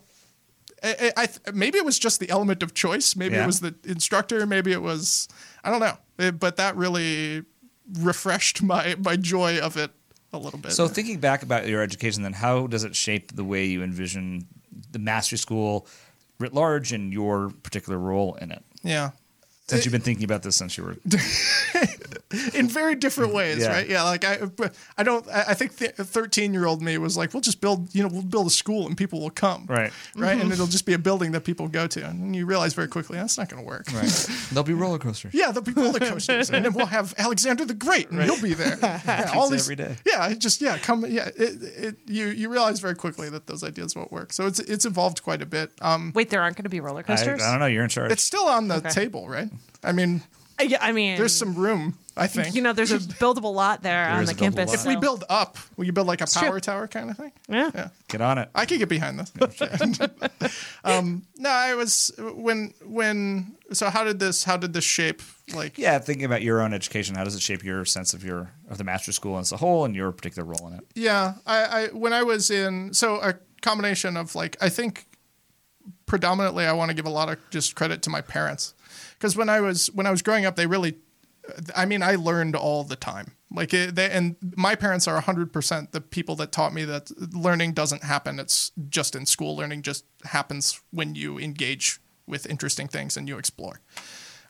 I, 0.83 1.11
I, 1.15 1.27
maybe 1.53 1.77
it 1.77 1.85
was 1.85 1.99
just 1.99 2.19
the 2.19 2.29
element 2.29 2.63
of 2.63 2.73
choice. 2.73 3.15
Maybe 3.15 3.35
Yeah. 3.35 3.43
it 3.43 3.47
was 3.47 3.59
the 3.59 3.75
instructor. 3.85 4.45
Maybe 4.47 4.71
it 4.71 4.81
was 4.81 5.27
I 5.63 5.69
don't 5.71 5.79
know. 5.79 5.97
It- 6.17 6.39
but 6.39 6.55
that 6.57 6.75
really 6.75 7.43
refreshed 7.99 8.61
my 8.63 8.95
my 9.03 9.15
joy 9.15 9.59
of 9.59 9.77
it 9.77 9.91
a 10.33 10.37
little 10.37 10.59
bit. 10.59 10.71
So 10.71 10.87
thinking 10.87 11.19
back 11.19 11.43
about 11.43 11.67
your 11.67 11.81
education, 11.83 12.23
then 12.23 12.33
how 12.33 12.65
does 12.67 12.83
it 12.83 12.95
shape 12.95 13.35
the 13.35 13.43
way 13.43 13.65
you 13.65 13.83
envision 13.83 14.47
the 14.91 14.99
mastery 14.99 15.37
school 15.37 15.85
writ 16.39 16.53
large 16.53 16.91
and 16.93 17.11
your 17.13 17.49
particular 17.63 17.99
role 17.99 18.35
in 18.35 18.51
it? 18.51 18.63
yeah, 18.81 19.11
Since 19.67 19.85
you've 19.85 19.91
been 19.91 20.01
thinking 20.01 20.23
about 20.23 20.41
this 20.43 20.55
since 20.55 20.77
you 20.77 20.83
were 20.85 20.95
in 22.53 22.67
very 22.67 22.95
different 22.95 23.33
ways, 23.33 23.59
Yeah. 23.59 23.67
right? 23.73 23.87
Yeah, 23.89 24.03
like 24.03 24.23
I, 24.25 24.39
I 24.97 25.03
don't. 25.03 25.27
I 25.29 25.45
I 25.49 25.53
think 25.53 25.75
the 25.77 25.87
thirteen-year-old 26.05 26.81
me 26.81 26.97
was 26.97 27.17
like, 27.17 27.33
"We'll 27.33 27.41
just 27.41 27.61
build, 27.61 27.93
you 27.95 28.03
know, 28.03 28.09
we'll 28.09 28.21
build 28.23 28.47
a 28.47 28.49
school 28.49 28.87
and 28.87 28.95
people 28.97 29.19
will 29.19 29.29
come, 29.29 29.65
Right. 29.67 29.91
right, 30.15 30.39
and 30.39 30.51
it'll 30.51 30.67
just 30.67 30.85
be 30.85 30.93
a 30.93 30.99
building 30.99 31.31
that 31.33 31.41
people 31.41 31.67
go 31.67 31.87
to." 31.87 32.05
And 32.05 32.35
you 32.35 32.45
realize 32.45 32.73
very 32.73 32.87
quickly 32.87 33.17
that's 33.17 33.37
not 33.37 33.49
going 33.49 33.61
to 33.63 33.67
work, 33.67 33.85
right. 33.93 34.09
There'll 34.51 34.63
be 34.63 34.73
roller 34.73 34.99
coasters. 34.99 35.33
Yeah, 35.33 35.47
there'll 35.51 35.61
be 35.63 35.73
roller 35.73 35.99
coasters, 35.99 36.49
and 36.49 36.63
then 36.65 36.73
we'll 36.73 36.85
have 36.87 37.13
Alexander 37.17 37.65
the 37.65 37.73
Great, 37.73 38.09
and 38.11 38.21
he'll 38.23 38.41
be 38.41 38.53
there. 38.53 38.77
Yeah, 39.11 39.31
all 39.35 39.49
these 39.49 39.65
every 39.65 39.75
day. 39.75 39.95
Yeah, 40.05 40.33
just 40.33 40.61
yeah, 40.61 40.77
come 40.77 41.05
yeah. 41.07 41.29
It, 41.35 41.63
it, 41.63 41.95
you 42.07 42.27
you 42.27 42.49
realize 42.49 42.79
very 42.79 42.95
quickly 42.95 43.29
that 43.29 43.47
those 43.47 43.63
ideas 43.63 43.95
won't 43.95 44.11
work. 44.11 44.31
So 44.33 44.45
it's 44.47 44.59
it's 44.59 44.85
evolved 44.85 45.23
quite 45.23 45.41
a 45.41 45.45
bit. 45.45 45.71
Um, 45.81 46.11
Wait, 46.15 46.29
there 46.29 46.41
aren't 46.41 46.55
going 46.55 46.63
to 46.63 46.69
be 46.69 46.79
roller 46.79 47.03
I, 47.07 47.13
I 47.13 47.25
don't 47.25 47.59
know. 47.59 47.65
You're 47.65 47.83
in 47.83 47.89
charge. 47.89 48.11
it's 48.11 48.23
still 48.23 48.45
on 48.45 48.67
the 48.67 48.75
Okay. 48.75 48.89
table, 48.89 49.27
right? 49.27 49.49
I 49.83 49.91
mean, 49.91 50.21
Uh, 50.59 50.63
yeah, 50.63 50.77
I 50.81 50.91
mean, 50.91 51.17
there's 51.17 51.35
some 51.35 51.55
room. 51.55 51.97
I 52.17 52.27
think. 52.27 52.55
You 52.55 52.61
know, 52.61 52.73
there's 52.73 52.91
a 52.91 52.99
buildable 53.21 53.53
lot 53.53 53.83
there, 53.83 54.09
on 54.09 54.25
the 54.25 54.33
campus. 54.33 54.69
lot. 54.69 54.75
if 54.75 54.85
we 54.85 54.95
build 54.95 55.23
up, 55.29 55.57
will 55.77 55.85
you 55.85 55.93
build 55.93 56.07
like 56.07 56.21
a 56.21 56.25
true. 56.25 56.41
power 56.41 56.59
tower 56.59 56.87
kind 56.87 57.09
of 57.09 57.17
thing. 57.17 57.31
yeah. 57.47 57.71
Yeah. 57.73 57.89
Get 58.09 58.21
on 58.21 58.37
it. 58.37 58.49
I 58.53 58.65
could 58.65 58.79
get 58.79 58.89
behind 58.89 59.19
this. 59.19 59.31
um, 60.83 61.23
no, 61.37 61.49
I 61.49 61.75
was 61.75 62.11
when 62.19 62.73
when. 62.83 63.55
So 63.71 63.89
how 63.89 64.03
did 64.03 64.19
this 64.19 64.43
how 64.43 64.57
did 64.57 64.73
this 64.73 64.83
shape 64.83 65.21
like? 65.53 65.77
Yeah, 65.77 65.99
thinking 65.99 66.25
about 66.25 66.41
your 66.41 66.61
own 66.61 66.73
education, 66.73 67.15
how 67.15 67.23
does 67.23 67.35
it 67.35 67.41
shape 67.41 67.63
your 67.63 67.85
sense 67.85 68.13
of 68.13 68.23
your 68.23 68.51
of 68.69 68.77
the 68.77 68.83
mastery 68.83 69.13
school 69.13 69.37
as 69.37 69.51
a 69.51 69.57
whole 69.57 69.85
and 69.85 69.95
your 69.95 70.11
particular 70.11 70.45
role 70.45 70.67
in 70.67 70.73
it? 70.73 70.85
Yeah, 70.95 71.35
I, 71.45 71.63
I 71.63 71.87
when 71.87 72.11
I 72.11 72.23
was 72.23 72.51
in 72.51 72.93
so 72.93 73.21
a 73.21 73.35
combination 73.61 74.17
of 74.17 74.35
like 74.35 74.57
I 74.59 74.69
think 74.69 75.05
predominantly 76.05 76.65
I 76.65 76.73
want 76.73 76.89
to 76.89 76.95
give 76.95 77.05
a 77.05 77.09
lot 77.09 77.29
of 77.29 77.37
just 77.49 77.75
credit 77.75 78.01
to 78.03 78.09
my 78.09 78.21
parents 78.21 78.73
because 79.13 79.37
when 79.37 79.47
I 79.47 79.61
was 79.61 79.87
when 79.91 80.05
I 80.05 80.11
was 80.11 80.21
growing 80.21 80.45
up 80.45 80.57
they 80.57 80.67
really 80.67 80.97
I 81.75 81.85
mean 81.85 82.03
I 82.03 82.15
learned 82.15 82.55
all 82.55 82.83
the 82.83 82.95
time 82.95 83.33
like 83.53 83.73
it, 83.73 83.95
they, 83.95 84.09
and 84.09 84.35
my 84.55 84.75
parents 84.75 85.07
are 85.07 85.21
100% 85.21 85.91
the 85.91 86.01
people 86.01 86.35
that 86.37 86.51
taught 86.51 86.73
me 86.73 86.85
that 86.85 87.11
learning 87.33 87.73
doesn't 87.73 88.03
happen 88.03 88.39
it's 88.39 88.71
just 88.89 89.15
in 89.15 89.25
school 89.25 89.55
learning 89.55 89.81
just 89.81 90.05
happens 90.23 90.81
when 90.91 91.15
you 91.15 91.37
engage 91.37 91.99
with 92.27 92.45
interesting 92.49 92.87
things 92.87 93.17
and 93.17 93.27
you 93.27 93.37
explore 93.37 93.81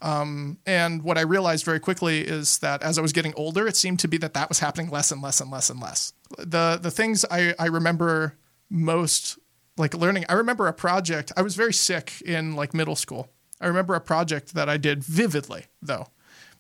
um, 0.01 0.57
and 0.65 1.03
what 1.03 1.17
I 1.17 1.21
realized 1.21 1.63
very 1.63 1.79
quickly 1.79 2.21
is 2.21 2.57
that 2.59 2.81
as 2.81 2.97
I 2.97 3.01
was 3.01 3.13
getting 3.13 3.33
older, 3.35 3.67
it 3.67 3.75
seemed 3.75 3.99
to 3.99 4.07
be 4.07 4.17
that 4.17 4.33
that 4.33 4.49
was 4.49 4.59
happening 4.59 4.89
less 4.89 5.11
and 5.11 5.21
less 5.21 5.39
and 5.39 5.51
less 5.51 5.69
and 5.69 5.79
less. 5.79 6.13
The 6.37 6.79
the 6.81 6.89
things 6.89 7.23
I, 7.29 7.53
I 7.59 7.67
remember 7.67 8.35
most 8.69 9.37
like 9.77 9.93
learning. 9.93 10.25
I 10.27 10.33
remember 10.33 10.67
a 10.67 10.73
project. 10.73 11.31
I 11.37 11.41
was 11.41 11.55
very 11.55 11.73
sick 11.73 12.21
in 12.25 12.55
like 12.55 12.73
middle 12.73 12.95
school. 12.95 13.29
I 13.59 13.67
remember 13.67 13.93
a 13.93 14.01
project 14.01 14.55
that 14.55 14.67
I 14.67 14.77
did 14.77 15.03
vividly 15.03 15.65
though. 15.81 16.07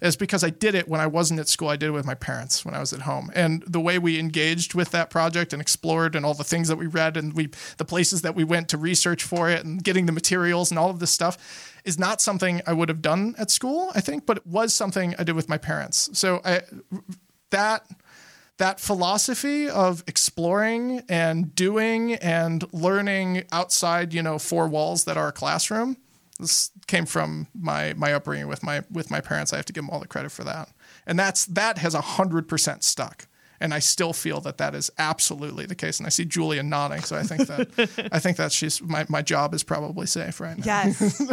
It's 0.01 0.15
because 0.15 0.43
I 0.43 0.49
did 0.49 0.73
it 0.73 0.87
when 0.87 0.99
I 0.99 1.05
wasn't 1.05 1.39
at 1.39 1.47
school. 1.47 1.69
I 1.69 1.75
did 1.75 1.89
it 1.89 1.91
with 1.91 2.05
my 2.05 2.15
parents 2.15 2.65
when 2.65 2.73
I 2.73 2.79
was 2.79 2.91
at 2.91 3.01
home. 3.01 3.29
And 3.35 3.63
the 3.67 3.79
way 3.79 3.99
we 3.99 4.19
engaged 4.19 4.73
with 4.73 4.89
that 4.91 5.11
project 5.11 5.53
and 5.53 5.61
explored 5.61 6.15
and 6.15 6.25
all 6.25 6.33
the 6.33 6.43
things 6.43 6.67
that 6.69 6.77
we 6.77 6.87
read 6.87 7.17
and 7.17 7.33
we 7.33 7.49
the 7.77 7.85
places 7.85 8.23
that 8.23 8.35
we 8.35 8.43
went 8.43 8.67
to 8.69 8.77
research 8.77 9.23
for 9.23 9.49
it 9.49 9.63
and 9.63 9.83
getting 9.83 10.07
the 10.07 10.11
materials 10.11 10.71
and 10.71 10.79
all 10.79 10.89
of 10.89 10.99
this 10.99 11.11
stuff 11.11 11.71
is 11.85 11.99
not 11.99 12.19
something 12.19 12.61
I 12.65 12.73
would 12.73 12.89
have 12.89 13.01
done 13.01 13.35
at 13.37 13.51
school, 13.51 13.91
I 13.93 14.01
think, 14.01 14.25
but 14.25 14.37
it 14.37 14.47
was 14.47 14.73
something 14.73 15.15
I 15.19 15.23
did 15.23 15.35
with 15.35 15.49
my 15.49 15.57
parents. 15.57 16.09
So 16.13 16.41
I 16.43 16.61
that 17.51 17.85
that 18.57 18.79
philosophy 18.79 19.69
of 19.69 20.03
exploring 20.07 21.03
and 21.09 21.55
doing 21.55 22.13
and 22.15 22.63
learning 22.71 23.43
outside, 23.51 24.13
you 24.13 24.21
know, 24.21 24.37
four 24.39 24.67
walls 24.67 25.03
that 25.05 25.17
are 25.17 25.29
a 25.29 25.31
classroom 25.31 25.97
this 26.41 26.71
came 26.87 27.05
from 27.05 27.47
my 27.53 27.93
my 27.93 28.13
upbringing 28.13 28.47
with 28.47 28.63
my 28.63 28.83
with 28.91 29.09
my 29.09 29.21
parents. 29.21 29.53
I 29.53 29.57
have 29.57 29.65
to 29.65 29.73
give 29.73 29.83
them 29.83 29.89
all 29.89 29.99
the 29.99 30.07
credit 30.07 30.31
for 30.31 30.43
that, 30.43 30.69
and 31.07 31.17
that's 31.17 31.45
that 31.45 31.77
has 31.77 31.93
a 31.93 32.01
hundred 32.01 32.47
percent 32.47 32.83
stuck. 32.83 33.27
And 33.59 33.75
I 33.75 33.79
still 33.79 34.11
feel 34.11 34.41
that 34.41 34.57
that 34.57 34.73
is 34.73 34.89
absolutely 34.97 35.67
the 35.67 35.75
case. 35.75 35.99
And 35.99 36.07
I 36.07 36.09
see 36.09 36.25
Julia 36.25 36.63
nodding, 36.63 37.01
so 37.01 37.15
I 37.15 37.21
think 37.21 37.47
that 37.47 38.09
I 38.11 38.19
think 38.19 38.37
that 38.37 38.51
she's 38.51 38.81
my 38.81 39.05
my 39.07 39.21
job 39.21 39.53
is 39.53 39.63
probably 39.63 40.07
safe 40.07 40.41
right 40.41 40.57
now. 40.57 40.63
Yes. 40.65 41.21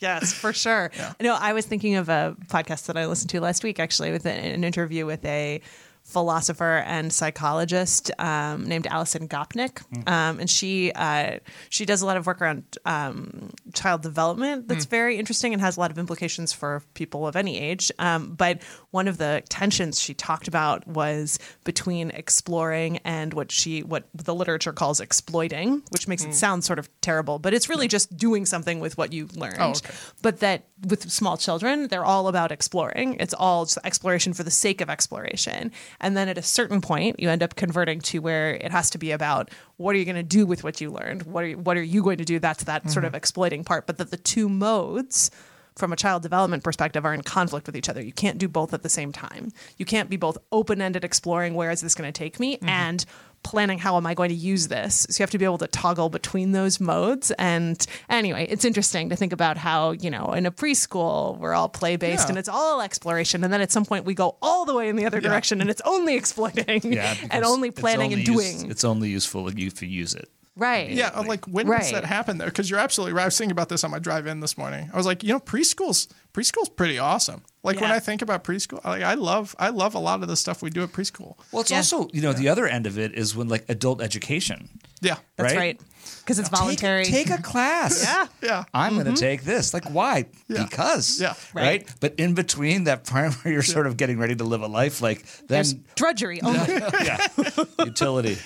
Yes, 0.00 0.32
for 0.34 0.52
sure. 0.52 0.90
Yeah. 0.94 1.14
No, 1.22 1.34
I 1.34 1.54
was 1.54 1.64
thinking 1.64 1.94
of 1.94 2.10
a 2.10 2.36
podcast 2.48 2.86
that 2.86 2.98
I 2.98 3.06
listened 3.06 3.30
to 3.30 3.40
last 3.40 3.64
week, 3.64 3.80
actually, 3.80 4.10
with 4.10 4.26
an 4.26 4.62
interview 4.62 5.06
with 5.06 5.24
a 5.24 5.62
philosopher 6.06 6.84
and 6.86 7.12
psychologist 7.12 8.12
um, 8.20 8.64
named 8.64 8.86
Alison 8.86 9.28
Gopnik, 9.28 9.82
mm. 9.92 10.08
um, 10.08 10.38
and 10.38 10.48
she 10.48 10.92
uh, 10.92 11.40
she 11.68 11.84
does 11.84 12.00
a 12.00 12.06
lot 12.06 12.16
of 12.16 12.26
work 12.26 12.40
around 12.40 12.78
um, 12.84 13.50
child 13.74 14.02
development. 14.02 14.68
That's 14.68 14.86
mm. 14.86 14.90
very 14.90 15.18
interesting 15.18 15.52
and 15.52 15.60
has 15.60 15.76
a 15.76 15.80
lot 15.80 15.90
of 15.90 15.98
implications 15.98 16.52
for 16.52 16.82
people 16.94 17.26
of 17.26 17.34
any 17.34 17.58
age. 17.58 17.90
Um, 17.98 18.34
but 18.34 18.62
one 18.92 19.08
of 19.08 19.18
the 19.18 19.42
tensions 19.48 20.00
she 20.00 20.14
talked 20.14 20.46
about 20.46 20.86
was 20.86 21.40
between 21.64 22.10
exploring 22.10 22.98
and 22.98 23.34
what 23.34 23.50
she 23.50 23.82
what 23.82 24.08
the 24.14 24.34
literature 24.34 24.72
calls 24.72 25.00
exploiting, 25.00 25.82
which 25.90 26.06
makes 26.06 26.24
mm. 26.24 26.28
it 26.28 26.34
sound 26.34 26.62
sort 26.62 26.78
of 26.78 26.88
terrible, 27.00 27.40
but 27.40 27.52
it's 27.52 27.68
really 27.68 27.88
just 27.88 28.16
doing 28.16 28.46
something 28.46 28.78
with 28.78 28.96
what 28.96 29.12
you 29.12 29.28
learned. 29.34 29.56
Oh, 29.58 29.70
okay. 29.70 29.92
But 30.22 30.38
that 30.38 30.68
with 30.86 31.10
small 31.10 31.36
children, 31.36 31.88
they're 31.88 32.04
all 32.04 32.28
about 32.28 32.52
exploring. 32.52 33.16
It's 33.18 33.34
all 33.34 33.68
exploration 33.82 34.34
for 34.34 34.44
the 34.44 34.52
sake 34.52 34.80
of 34.80 34.88
exploration 34.88 35.72
and 36.00 36.16
then 36.16 36.28
at 36.28 36.38
a 36.38 36.42
certain 36.42 36.80
point, 36.80 37.20
you 37.20 37.30
end 37.30 37.42
up 37.42 37.56
converting 37.56 38.00
to 38.00 38.18
where 38.18 38.54
it 38.54 38.70
has 38.70 38.90
to 38.90 38.98
be 38.98 39.10
about 39.10 39.50
what 39.76 39.94
are 39.94 39.98
you 39.98 40.04
going 40.04 40.16
to 40.16 40.22
do 40.22 40.46
with 40.46 40.64
what 40.64 40.80
you 40.80 40.90
learned? 40.90 41.24
What 41.24 41.44
are 41.44 41.48
you, 41.48 41.58
what 41.58 41.76
are 41.76 41.82
you 41.82 42.02
going 42.02 42.18
to 42.18 42.24
do? 42.24 42.38
That's 42.38 42.64
that 42.64 42.82
mm-hmm. 42.82 42.90
sort 42.90 43.04
of 43.04 43.14
exploiting 43.14 43.64
part. 43.64 43.86
But 43.86 43.98
that 43.98 44.10
the 44.10 44.16
two 44.16 44.48
modes 44.48 45.30
from 45.76 45.92
a 45.92 45.96
child 45.96 46.22
development 46.22 46.64
perspective 46.64 47.04
are 47.04 47.14
in 47.14 47.22
conflict 47.22 47.66
with 47.66 47.76
each 47.76 47.88
other. 47.88 48.02
You 48.02 48.12
can't 48.12 48.38
do 48.38 48.48
both 48.48 48.72
at 48.72 48.82
the 48.82 48.88
same 48.88 49.12
time. 49.12 49.52
You 49.76 49.84
can't 49.84 50.08
be 50.08 50.16
both 50.16 50.38
open-ended 50.50 51.04
exploring 51.04 51.54
where 51.54 51.70
is 51.70 51.82
this 51.82 51.94
going 51.94 52.10
to 52.10 52.18
take 52.18 52.40
me 52.40 52.56
mm-hmm. 52.56 52.68
and 52.68 53.04
planning 53.42 53.78
how 53.78 53.96
am 53.96 54.06
I 54.06 54.14
going 54.14 54.30
to 54.30 54.34
use 54.34 54.68
this. 54.68 55.06
So 55.08 55.20
you 55.20 55.22
have 55.22 55.30
to 55.30 55.38
be 55.38 55.44
able 55.44 55.58
to 55.58 55.68
toggle 55.68 56.08
between 56.08 56.52
those 56.52 56.80
modes. 56.80 57.30
And 57.32 57.84
anyway, 58.08 58.46
it's 58.50 58.64
interesting 58.64 59.10
to 59.10 59.16
think 59.16 59.32
about 59.32 59.56
how, 59.56 59.92
you 59.92 60.10
know, 60.10 60.32
in 60.32 60.46
a 60.46 60.50
preschool, 60.50 61.38
we're 61.38 61.54
all 61.54 61.68
play 61.68 61.96
based 61.96 62.24
yeah. 62.24 62.30
and 62.30 62.38
it's 62.38 62.48
all 62.48 62.80
exploration. 62.80 63.44
And 63.44 63.52
then 63.52 63.60
at 63.60 63.70
some 63.70 63.84
point 63.84 64.04
we 64.04 64.14
go 64.14 64.36
all 64.42 64.64
the 64.64 64.74
way 64.74 64.88
in 64.88 64.96
the 64.96 65.06
other 65.06 65.18
yeah. 65.18 65.28
direction 65.28 65.60
and 65.60 65.70
it's 65.70 65.82
only 65.84 66.16
exploiting 66.16 66.92
yeah, 66.92 67.14
and 67.30 67.44
only 67.44 67.70
planning 67.70 68.12
only 68.12 68.14
and 68.16 68.24
doing. 68.24 68.70
it's 68.70 68.84
only 68.84 69.10
useful 69.10 69.46
if 69.46 69.58
you 69.58 69.70
use 69.88 70.14
it. 70.14 70.28
Right. 70.56 70.90
Yeah. 70.90 71.10
Like, 71.10 71.28
like 71.28 71.44
when 71.46 71.68
right. 71.68 71.82
does 71.82 71.92
that 71.92 72.04
happen 72.04 72.38
there? 72.38 72.48
Because 72.48 72.70
you're 72.70 72.78
absolutely 72.78 73.12
right. 73.12 73.22
I 73.22 73.26
was 73.26 73.36
thinking 73.36 73.52
about 73.52 73.68
this 73.68 73.84
on 73.84 73.90
my 73.90 73.98
drive 73.98 74.26
in 74.26 74.40
this 74.40 74.56
morning. 74.56 74.90
I 74.92 74.96
was 74.96 75.04
like, 75.04 75.22
you 75.22 75.32
know, 75.32 75.40
preschool's 75.40 76.08
preschool's 76.32 76.70
pretty 76.70 76.98
awesome. 76.98 77.42
Like 77.62 77.76
yeah. 77.76 77.82
when 77.82 77.90
I 77.92 77.98
think 77.98 78.22
about 78.22 78.42
preschool, 78.42 78.82
like 78.84 79.02
I 79.02 79.14
love 79.14 79.54
I 79.58 79.68
love 79.68 79.94
a 79.94 79.98
lot 79.98 80.22
of 80.22 80.28
the 80.28 80.36
stuff 80.36 80.62
we 80.62 80.70
do 80.70 80.82
at 80.82 80.92
preschool. 80.92 81.36
Well, 81.52 81.60
it's 81.60 81.70
yeah. 81.70 81.78
also 81.78 82.08
you 82.12 82.22
know 82.22 82.30
yeah. 82.30 82.38
the 82.38 82.48
other 82.48 82.66
end 82.66 82.86
of 82.86 82.98
it 82.98 83.14
is 83.14 83.36
when 83.36 83.48
like 83.48 83.64
adult 83.68 84.00
education. 84.00 84.70
Yeah, 85.02 85.16
that's 85.36 85.54
right. 85.54 85.78
Because 86.20 86.38
it's 86.38 86.48
voluntary. 86.48 87.04
Take, 87.04 87.28
take 87.28 87.38
a 87.38 87.42
class. 87.42 88.02
yeah, 88.04 88.26
yeah. 88.42 88.64
I'm 88.72 88.94
mm-hmm. 88.94 89.02
going 89.02 89.14
to 89.14 89.20
take 89.20 89.42
this. 89.42 89.74
Like 89.74 89.90
why? 89.90 90.26
Because. 90.48 91.20
Yeah. 91.20 91.34
Right. 91.54 91.62
right. 91.62 91.94
But 92.00 92.14
in 92.16 92.34
between 92.34 92.84
that 92.84 93.04
part 93.04 93.32
where 93.44 93.52
you're 93.52 93.62
sort 93.62 93.86
of 93.86 93.96
getting 93.96 94.18
ready 94.18 94.34
to 94.36 94.44
live 94.44 94.62
a 94.62 94.66
life, 94.66 95.02
like 95.02 95.24
then 95.24 95.46
There's 95.46 95.74
drudgery. 95.94 96.40
yeah. 96.42 97.26
Utility. 97.84 98.38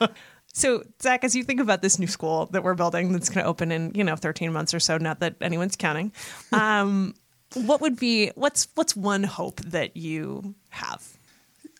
So, 0.58 0.82
Zach, 1.00 1.22
as 1.22 1.36
you 1.36 1.44
think 1.44 1.60
about 1.60 1.82
this 1.82 2.00
new 2.00 2.08
school 2.08 2.46
that 2.46 2.64
we're 2.64 2.74
building 2.74 3.12
that's 3.12 3.28
going 3.28 3.44
to 3.44 3.48
open 3.48 3.70
in, 3.70 3.92
you 3.94 4.02
know, 4.02 4.16
13 4.16 4.52
months 4.52 4.74
or 4.74 4.80
so, 4.80 4.98
not 4.98 5.20
that 5.20 5.36
anyone's 5.40 5.76
counting, 5.76 6.10
um, 6.52 7.14
what 7.54 7.80
would 7.80 7.96
be 7.96 8.32
what's 8.34 8.66
what's 8.74 8.96
one 8.96 9.22
hope 9.22 9.60
that 9.60 9.96
you 9.96 10.56
have? 10.70 11.16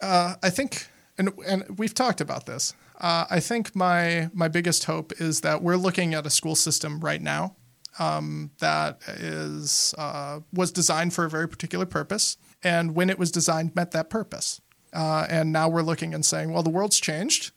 Uh, 0.00 0.36
I 0.44 0.50
think, 0.50 0.86
and 1.18 1.30
and 1.44 1.64
we've 1.76 1.92
talked 1.92 2.20
about 2.20 2.46
this. 2.46 2.72
Uh, 3.00 3.24
I 3.28 3.40
think 3.40 3.74
my 3.74 4.30
my 4.32 4.46
biggest 4.46 4.84
hope 4.84 5.12
is 5.20 5.40
that 5.40 5.60
we're 5.60 5.76
looking 5.76 6.14
at 6.14 6.24
a 6.24 6.30
school 6.30 6.54
system 6.54 7.00
right 7.00 7.20
now 7.20 7.56
um, 7.98 8.52
that 8.60 9.00
is 9.08 9.92
uh, 9.98 10.38
was 10.52 10.70
designed 10.70 11.14
for 11.14 11.24
a 11.24 11.28
very 11.28 11.48
particular 11.48 11.84
purpose, 11.84 12.36
and 12.62 12.94
when 12.94 13.10
it 13.10 13.18
was 13.18 13.32
designed, 13.32 13.74
met 13.74 13.90
that 13.90 14.08
purpose. 14.08 14.60
Uh, 14.92 15.26
and 15.28 15.52
now 15.52 15.68
we're 15.68 15.82
looking 15.82 16.14
and 16.14 16.24
saying, 16.24 16.50
well, 16.50 16.62
the 16.62 16.70
world's 16.70 16.98
changed 16.98 17.50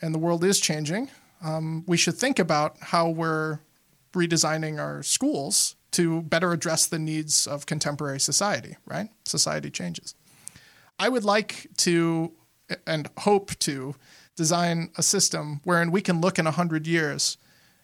and 0.00 0.14
the 0.14 0.18
world 0.18 0.44
is 0.44 0.60
changing, 0.60 1.10
um, 1.42 1.84
we 1.86 1.96
should 1.96 2.14
think 2.14 2.38
about 2.38 2.76
how 2.80 3.08
we're 3.08 3.60
redesigning 4.12 4.80
our 4.80 5.02
schools 5.02 5.76
to 5.92 6.22
better 6.22 6.52
address 6.52 6.86
the 6.86 6.98
needs 6.98 7.46
of 7.46 7.66
contemporary 7.66 8.20
society, 8.20 8.76
right? 8.86 9.08
Society 9.24 9.70
changes. 9.70 10.14
I 10.98 11.08
would 11.08 11.24
like 11.24 11.68
to 11.78 12.32
and 12.86 13.08
hope 13.18 13.56
to 13.60 13.94
design 14.34 14.90
a 14.96 15.02
system 15.02 15.60
wherein 15.64 15.90
we 15.90 16.00
can 16.00 16.20
look 16.20 16.38
in 16.38 16.44
100 16.44 16.86
years 16.86 17.38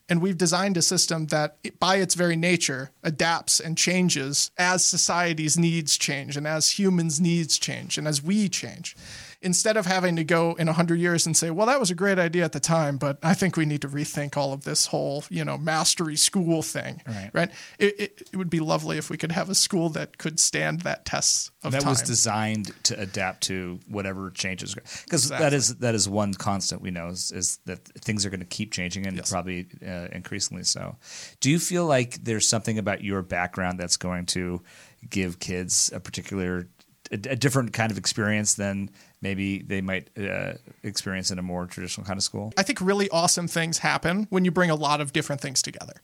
and 0.09 0.21
we've 0.21 0.37
designed 0.37 0.77
a 0.77 0.83
system 0.83 1.29
that 1.29 1.57
by 1.79 1.97
its 1.97 2.15
very 2.15 2.37
nature 2.37 2.91
adapts 3.03 3.61
and 3.61 3.79
changes 3.79 4.51
as 4.59 4.85
society's 4.85 5.57
needs 5.57 5.97
change 5.97 6.37
and 6.37 6.47
as 6.47 6.79
humans 6.79 7.21
needs 7.21 7.59
change 7.59 7.97
and 7.97 8.09
as 8.09 8.23
we 8.23 8.49
change 8.49 8.97
instead 9.43 9.77
of 9.77 9.87
having 9.87 10.17
to 10.17 10.25
go 10.25 10.55
in 10.55 10.67
100 10.67 10.99
years 10.99 11.27
and 11.27 11.37
say, 11.37 11.51
well, 11.51 11.67
that 11.67 11.81
was 11.81 11.91
a 11.91 11.95
great 11.95 12.19
idea 12.19 12.45
at 12.45 12.53
the 12.53 12.61
time, 12.61 12.97
but 12.97 13.19
I 13.23 13.35
think 13.35 13.57
we 13.57 13.67
need 13.67 13.83
to 13.83 13.89
rethink 13.89 14.37
all 14.37 14.53
of 14.53 14.65
this 14.65 14.87
whole, 14.87 15.25
you 15.29 15.45
know, 15.45 15.59
mastery 15.59 16.17
school 16.17 16.63
thing, 16.63 17.03
right? 17.07 17.31
right? 17.33 17.51
It, 17.79 18.01
it, 18.01 18.23
it 18.33 18.37
would 18.37 18.51
be 18.51 18.61
lovely 18.61 18.99
if 18.99 19.11
we 19.11 19.17
could 19.17 19.33
have 19.33 19.51
a 19.51 19.55
school 19.55 19.89
that 19.91 20.19
could 20.19 20.39
stand 20.39 20.83
that 20.83 21.05
test 21.05 21.51
of 21.65 21.73
that 21.73 21.83
time. 21.83 21.91
was 21.91 22.03
designed 22.03 22.73
to 22.85 22.99
adapt 22.99 23.43
to 23.45 23.81
whatever 23.89 24.31
changes. 24.31 24.75
Because 24.75 25.25
exactly. 25.25 25.45
that 25.45 25.53
is 25.53 25.75
that 25.77 25.95
is 25.95 26.09
one 26.09 26.35
constant 26.35 26.81
we 26.81 26.91
know 26.91 27.09
is, 27.09 27.33
is 27.33 27.59
that 27.67 27.85
things 27.85 28.25
are 28.25 28.31
going 28.31 28.41
to 28.41 28.47
keep 28.47 28.73
changing 28.73 29.07
and 29.07 29.17
yes. 29.17 29.31
probably 29.31 29.67
uh, 29.87 30.09
increasingly 30.13 30.65
so. 30.65 30.97
Do 31.41 31.51
you 31.51 31.59
feel 31.59 31.87
like 31.87 32.23
there's 32.23 32.49
something 32.49 32.79
about 32.79 33.03
your 33.03 33.23
background 33.23 33.81
that's 33.81 33.97
going 33.97 34.27
to 34.27 34.63
give 35.11 35.41
kids 35.41 35.91
a 35.93 35.99
particular 35.99 36.69
a, 37.11 37.15
a 37.15 37.37
different 37.37 37.73
kind 37.73 37.91
of 37.91 37.99
experience 37.99 38.55
than 38.55 38.91
maybe 39.23 39.63
they 39.63 39.81
might 39.81 40.11
uh, 40.19 40.55
experience 40.83 41.31
in 41.31 41.39
a 41.39 41.43
more 41.43 41.67
traditional 41.67 42.07
kind 42.07 42.19
of 42.19 42.23
school? 42.23 42.53
I 42.59 42.63
think 42.63 42.81
really 42.81 43.09
awesome 43.11 43.49
things 43.49 43.79
happen 43.79 44.27
when 44.29 44.45
you 44.45 44.51
bring 44.51 44.71
a 44.71 44.75
lot 44.75 45.01
of 45.01 45.13
different 45.13 45.41
things 45.41 45.63
together. 45.63 46.03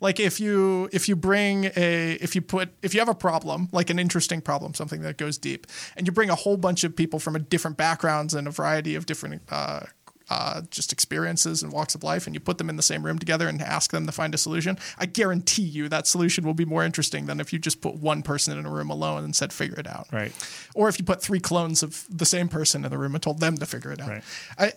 Like 0.00 0.18
if 0.18 0.40
you 0.40 0.88
if 0.92 1.08
you 1.08 1.16
bring 1.16 1.66
a 1.76 2.12
if 2.20 2.34
you 2.34 2.40
put 2.40 2.70
if 2.82 2.94
you 2.94 3.00
have 3.00 3.08
a 3.08 3.14
problem 3.14 3.68
like 3.70 3.90
an 3.90 3.98
interesting 3.98 4.40
problem 4.40 4.72
something 4.72 5.02
that 5.02 5.18
goes 5.18 5.36
deep 5.36 5.66
and 5.94 6.06
you 6.06 6.12
bring 6.12 6.30
a 6.30 6.34
whole 6.34 6.56
bunch 6.56 6.84
of 6.84 6.96
people 6.96 7.18
from 7.18 7.36
a 7.36 7.38
different 7.38 7.76
backgrounds 7.76 8.32
and 8.32 8.48
a 8.48 8.50
variety 8.50 8.94
of 8.94 9.04
different 9.04 9.42
uh, 9.50 9.80
uh, 10.30 10.62
just 10.70 10.92
experiences 10.92 11.62
and 11.62 11.72
walks 11.72 11.94
of 11.94 12.02
life, 12.02 12.26
and 12.26 12.34
you 12.34 12.40
put 12.40 12.58
them 12.58 12.70
in 12.70 12.76
the 12.76 12.82
same 12.82 13.04
room 13.04 13.18
together 13.18 13.48
and 13.48 13.60
ask 13.60 13.90
them 13.90 14.06
to 14.06 14.12
find 14.12 14.34
a 14.34 14.38
solution, 14.38 14.78
I 14.98 15.06
guarantee 15.06 15.62
you 15.62 15.88
that 15.88 16.06
solution 16.06 16.44
will 16.44 16.54
be 16.54 16.64
more 16.64 16.84
interesting 16.84 17.26
than 17.26 17.40
if 17.40 17.52
you 17.52 17.58
just 17.58 17.80
put 17.80 17.96
one 17.96 18.22
person 18.22 18.56
in 18.56 18.64
a 18.64 18.70
room 18.70 18.90
alone 18.90 19.24
and 19.24 19.34
said, 19.34 19.52
figure 19.52 19.78
it 19.78 19.86
out. 19.86 20.06
Right. 20.12 20.32
Or 20.74 20.88
if 20.88 20.98
you 20.98 21.04
put 21.04 21.20
three 21.20 21.40
clones 21.40 21.82
of 21.82 22.06
the 22.08 22.24
same 22.24 22.48
person 22.48 22.84
in 22.84 22.90
the 22.90 22.98
room 22.98 23.14
and 23.14 23.22
told 23.22 23.40
them 23.40 23.56
to 23.58 23.66
figure 23.66 23.92
it 23.92 24.00
out. 24.00 24.08
Right. 24.08 24.24
I, 24.58 24.72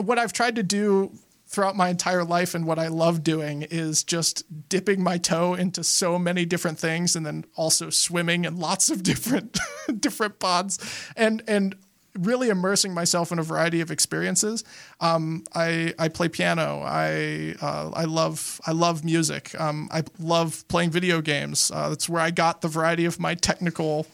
what 0.00 0.18
I've 0.18 0.32
tried 0.32 0.56
to 0.56 0.62
do 0.62 1.12
throughout 1.48 1.74
my 1.74 1.88
entire 1.88 2.24
life 2.24 2.54
and 2.54 2.66
what 2.66 2.78
I 2.78 2.88
love 2.88 3.24
doing 3.24 3.62
is 3.62 4.04
just 4.04 4.68
dipping 4.68 5.02
my 5.02 5.16
toe 5.16 5.54
into 5.54 5.82
so 5.82 6.18
many 6.18 6.44
different 6.44 6.78
things 6.78 7.16
and 7.16 7.24
then 7.24 7.46
also 7.56 7.88
swimming 7.88 8.44
in 8.44 8.58
lots 8.58 8.90
of 8.90 9.02
different 9.02 9.58
different 9.98 10.38
ponds 10.38 10.78
and 11.16 11.42
and 11.48 11.74
really 12.18 12.48
immersing 12.48 12.92
myself 12.92 13.32
in 13.32 13.38
a 13.38 13.42
variety 13.42 13.80
of 13.80 13.90
experiences. 13.90 14.64
Um, 15.00 15.44
I 15.54 15.94
I 15.98 16.08
play 16.08 16.28
piano. 16.28 16.82
I 16.84 17.54
uh, 17.60 17.90
I 17.94 18.04
love 18.04 18.60
I 18.66 18.72
love 18.72 19.04
music. 19.04 19.58
Um, 19.60 19.88
I 19.92 20.02
love 20.18 20.66
playing 20.68 20.90
video 20.90 21.20
games. 21.20 21.70
Uh, 21.74 21.90
that's 21.90 22.08
where 22.08 22.20
I 22.22 22.30
got 22.30 22.60
the 22.60 22.68
variety 22.68 23.04
of 23.04 23.18
my 23.20 23.34
technical 23.34 24.06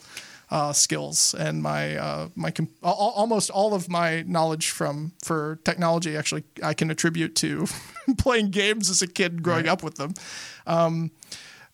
uh, 0.50 0.72
skills 0.72 1.34
and 1.34 1.62
my 1.62 1.96
uh, 1.96 2.28
my 2.34 2.50
com- 2.50 2.68
al- 2.82 2.92
almost 2.92 3.50
all 3.50 3.74
of 3.74 3.88
my 3.88 4.22
knowledge 4.22 4.70
from 4.70 5.12
for 5.24 5.58
technology 5.64 6.16
actually 6.16 6.44
I 6.62 6.74
can 6.74 6.90
attribute 6.90 7.34
to 7.36 7.66
playing 8.18 8.50
games 8.50 8.90
as 8.90 9.02
a 9.02 9.06
kid 9.06 9.42
growing 9.42 9.66
up 9.68 9.82
with 9.82 9.96
them. 9.96 10.14
Um, 10.66 11.10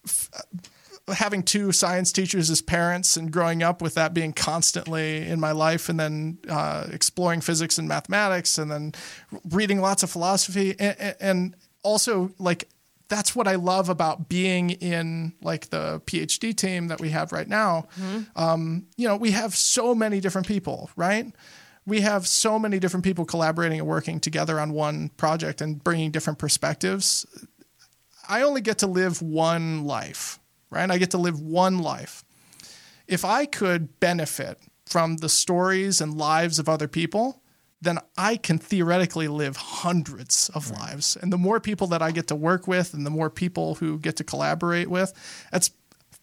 f- 0.06 0.30
having 1.14 1.42
two 1.42 1.72
science 1.72 2.12
teachers 2.12 2.50
as 2.50 2.62
parents 2.62 3.16
and 3.16 3.30
growing 3.30 3.62
up 3.62 3.82
with 3.82 3.94
that 3.94 4.14
being 4.14 4.32
constantly 4.32 5.26
in 5.26 5.40
my 5.40 5.52
life 5.52 5.88
and 5.88 5.98
then 5.98 6.38
uh, 6.48 6.86
exploring 6.92 7.40
physics 7.40 7.78
and 7.78 7.88
mathematics 7.88 8.58
and 8.58 8.70
then 8.70 8.92
reading 9.50 9.80
lots 9.80 10.02
of 10.02 10.10
philosophy 10.10 10.74
and, 10.78 11.16
and 11.20 11.56
also 11.82 12.30
like 12.38 12.68
that's 13.08 13.34
what 13.34 13.48
I 13.48 13.56
love 13.56 13.88
about 13.88 14.28
being 14.28 14.70
in 14.70 15.34
like 15.42 15.70
the 15.70 16.00
PhD 16.06 16.54
team 16.56 16.88
that 16.88 17.00
we 17.00 17.10
have 17.10 17.32
right 17.32 17.48
now. 17.48 17.88
Um, 18.36 18.86
you 18.96 19.08
know, 19.08 19.16
we 19.16 19.32
have 19.32 19.54
so 19.56 19.94
many 19.94 20.20
different 20.20 20.46
people, 20.46 20.90
right? 20.96 21.26
We 21.86 22.02
have 22.02 22.26
so 22.26 22.58
many 22.58 22.78
different 22.78 23.04
people 23.04 23.24
collaborating 23.24 23.80
and 23.80 23.88
working 23.88 24.20
together 24.20 24.60
on 24.60 24.72
one 24.72 25.08
project 25.16 25.60
and 25.60 25.82
bringing 25.82 26.12
different 26.12 26.38
perspectives. 26.38 27.26
I 28.28 28.42
only 28.42 28.60
get 28.60 28.78
to 28.78 28.86
live 28.86 29.20
one 29.20 29.84
life, 29.84 30.38
right? 30.70 30.90
I 30.90 30.98
get 30.98 31.10
to 31.10 31.18
live 31.18 31.40
one 31.40 31.78
life. 31.78 32.24
If 33.06 33.24
I 33.24 33.46
could 33.46 33.98
benefit 34.00 34.58
from 34.86 35.18
the 35.18 35.28
stories 35.28 36.00
and 36.00 36.16
lives 36.16 36.58
of 36.58 36.68
other 36.68 36.88
people, 36.88 37.42
then 37.82 37.98
I 38.16 38.36
can 38.36 38.58
theoretically 38.58 39.28
live 39.28 39.56
hundreds 39.56 40.50
of 40.54 40.70
lives. 40.70 41.16
And 41.16 41.32
the 41.32 41.38
more 41.38 41.60
people 41.60 41.86
that 41.88 42.02
I 42.02 42.10
get 42.10 42.28
to 42.28 42.36
work 42.36 42.68
with 42.68 42.92
and 42.92 43.06
the 43.06 43.10
more 43.10 43.30
people 43.30 43.76
who 43.76 43.98
get 43.98 44.16
to 44.16 44.24
collaborate 44.24 44.88
with, 44.90 45.12
that's 45.50 45.70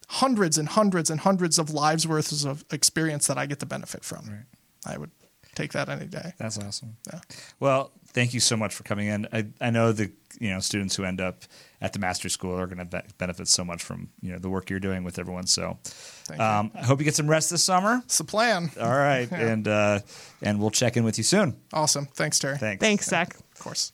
hundreds 0.09 0.57
and 0.57 0.69
hundreds 0.69 1.09
and 1.09 1.21
hundreds 1.21 1.57
of 1.57 1.71
lives 1.71 2.07
worth 2.07 2.45
of 2.45 2.63
experience 2.71 3.27
that 3.27 3.37
I 3.37 3.45
get 3.45 3.59
to 3.59 3.65
benefit 3.65 4.03
from. 4.03 4.25
Right. 4.27 4.93
I 4.93 4.97
would 4.97 5.11
take 5.57 5.73
that 5.73 5.89
any 5.89 6.05
day. 6.05 6.33
That's 6.37 6.57
awesome. 6.59 6.95
Yeah. 7.11 7.19
Well, 7.59 7.91
thank 8.13 8.33
you 8.33 8.39
so 8.39 8.55
much 8.55 8.73
for 8.73 8.83
coming 8.83 9.07
in. 9.07 9.27
I, 9.33 9.47
I 9.59 9.69
know 9.71 9.91
the 9.91 10.11
you 10.39 10.49
know 10.51 10.59
students 10.59 10.95
who 10.95 11.03
end 11.03 11.19
up 11.19 11.43
at 11.81 11.93
the 11.93 11.99
mastery 11.99 12.29
school 12.29 12.57
are 12.59 12.67
going 12.67 12.77
to 12.77 12.85
be- 12.85 13.07
benefit 13.17 13.47
so 13.47 13.65
much 13.65 13.83
from 13.83 14.09
you 14.21 14.31
know 14.31 14.39
the 14.39 14.49
work 14.49 14.69
you're 14.69 14.79
doing 14.79 15.03
with 15.03 15.19
everyone. 15.19 15.47
So 15.47 15.77
Thank 15.83 16.39
you. 16.39 16.45
um, 16.45 16.71
I 16.75 16.83
hope 16.83 16.99
you 16.99 17.05
get 17.05 17.15
some 17.15 17.29
rest 17.29 17.49
this 17.49 17.63
summer. 17.63 18.01
It's 18.05 18.17
the 18.17 18.23
plan. 18.23 18.71
All 18.79 18.89
right, 18.89 19.29
and 19.31 19.67
uh, 19.67 19.99
and 20.41 20.59
we'll 20.59 20.71
check 20.71 20.95
in 20.97 21.03
with 21.03 21.17
you 21.17 21.23
soon. 21.23 21.57
Awesome. 21.73 22.05
Thanks, 22.13 22.39
Terry. 22.39 22.57
Thanks. 22.57 22.81
Thanks, 22.81 23.05
Zach. 23.07 23.35
Of 23.35 23.59
course. 23.59 23.93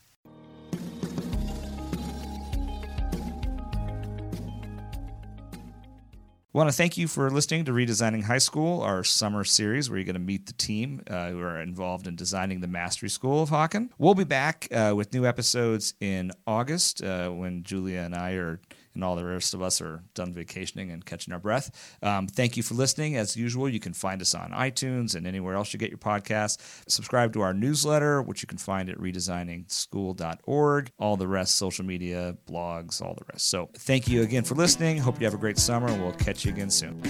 Want 6.58 6.70
to 6.70 6.76
thank 6.76 6.96
you 6.96 7.08
for 7.08 7.28
listening 7.30 7.64
to 7.64 7.72
Redesigning 7.72 8.22
High 8.22 8.38
School, 8.38 8.80
our 8.80 9.02
summer 9.02 9.42
series 9.42 9.90
where 9.90 9.98
you're 9.98 10.04
going 10.04 10.14
to 10.14 10.20
meet 10.20 10.46
the 10.46 10.52
team 10.52 11.02
uh, 11.10 11.30
who 11.30 11.40
are 11.40 11.60
involved 11.60 12.06
in 12.06 12.14
designing 12.14 12.60
the 12.60 12.68
Mastery 12.68 13.08
School 13.08 13.42
of 13.42 13.50
Hawken. 13.50 13.90
We'll 13.98 14.14
be 14.14 14.22
back 14.22 14.68
uh, 14.70 14.92
with 14.94 15.12
new 15.12 15.26
episodes 15.26 15.94
in 16.00 16.30
August 16.46 17.02
uh, 17.02 17.30
when 17.30 17.64
Julia 17.64 18.02
and 18.02 18.14
I 18.14 18.34
are. 18.34 18.60
And 18.94 19.02
all 19.02 19.16
the 19.16 19.24
rest 19.24 19.54
of 19.54 19.62
us 19.62 19.80
are 19.80 20.02
done 20.14 20.32
vacationing 20.32 20.90
and 20.90 21.04
catching 21.04 21.32
our 21.32 21.40
breath. 21.40 21.96
Um, 22.02 22.26
thank 22.26 22.56
you 22.56 22.62
for 22.62 22.74
listening. 22.74 23.16
As 23.16 23.36
usual, 23.36 23.68
you 23.68 23.80
can 23.80 23.92
find 23.92 24.20
us 24.20 24.34
on 24.34 24.50
iTunes 24.50 25.14
and 25.14 25.26
anywhere 25.26 25.54
else 25.54 25.72
you 25.72 25.78
get 25.78 25.90
your 25.90 25.98
podcasts. 25.98 26.58
Subscribe 26.88 27.32
to 27.32 27.40
our 27.40 27.52
newsletter, 27.52 28.22
which 28.22 28.42
you 28.42 28.46
can 28.46 28.58
find 28.58 28.88
at 28.88 28.98
redesigningschool.org. 28.98 30.90
All 30.98 31.16
the 31.16 31.28
rest, 31.28 31.56
social 31.56 31.84
media, 31.84 32.36
blogs, 32.46 33.02
all 33.02 33.14
the 33.14 33.24
rest. 33.32 33.48
So 33.50 33.70
thank 33.78 34.08
you 34.08 34.22
again 34.22 34.44
for 34.44 34.54
listening. 34.54 34.98
Hope 34.98 35.20
you 35.20 35.26
have 35.26 35.34
a 35.34 35.38
great 35.38 35.58
summer, 35.58 35.88
and 35.88 36.02
we'll 36.02 36.12
catch 36.12 36.44
you 36.44 36.52
again 36.52 36.70
soon. 36.70 37.02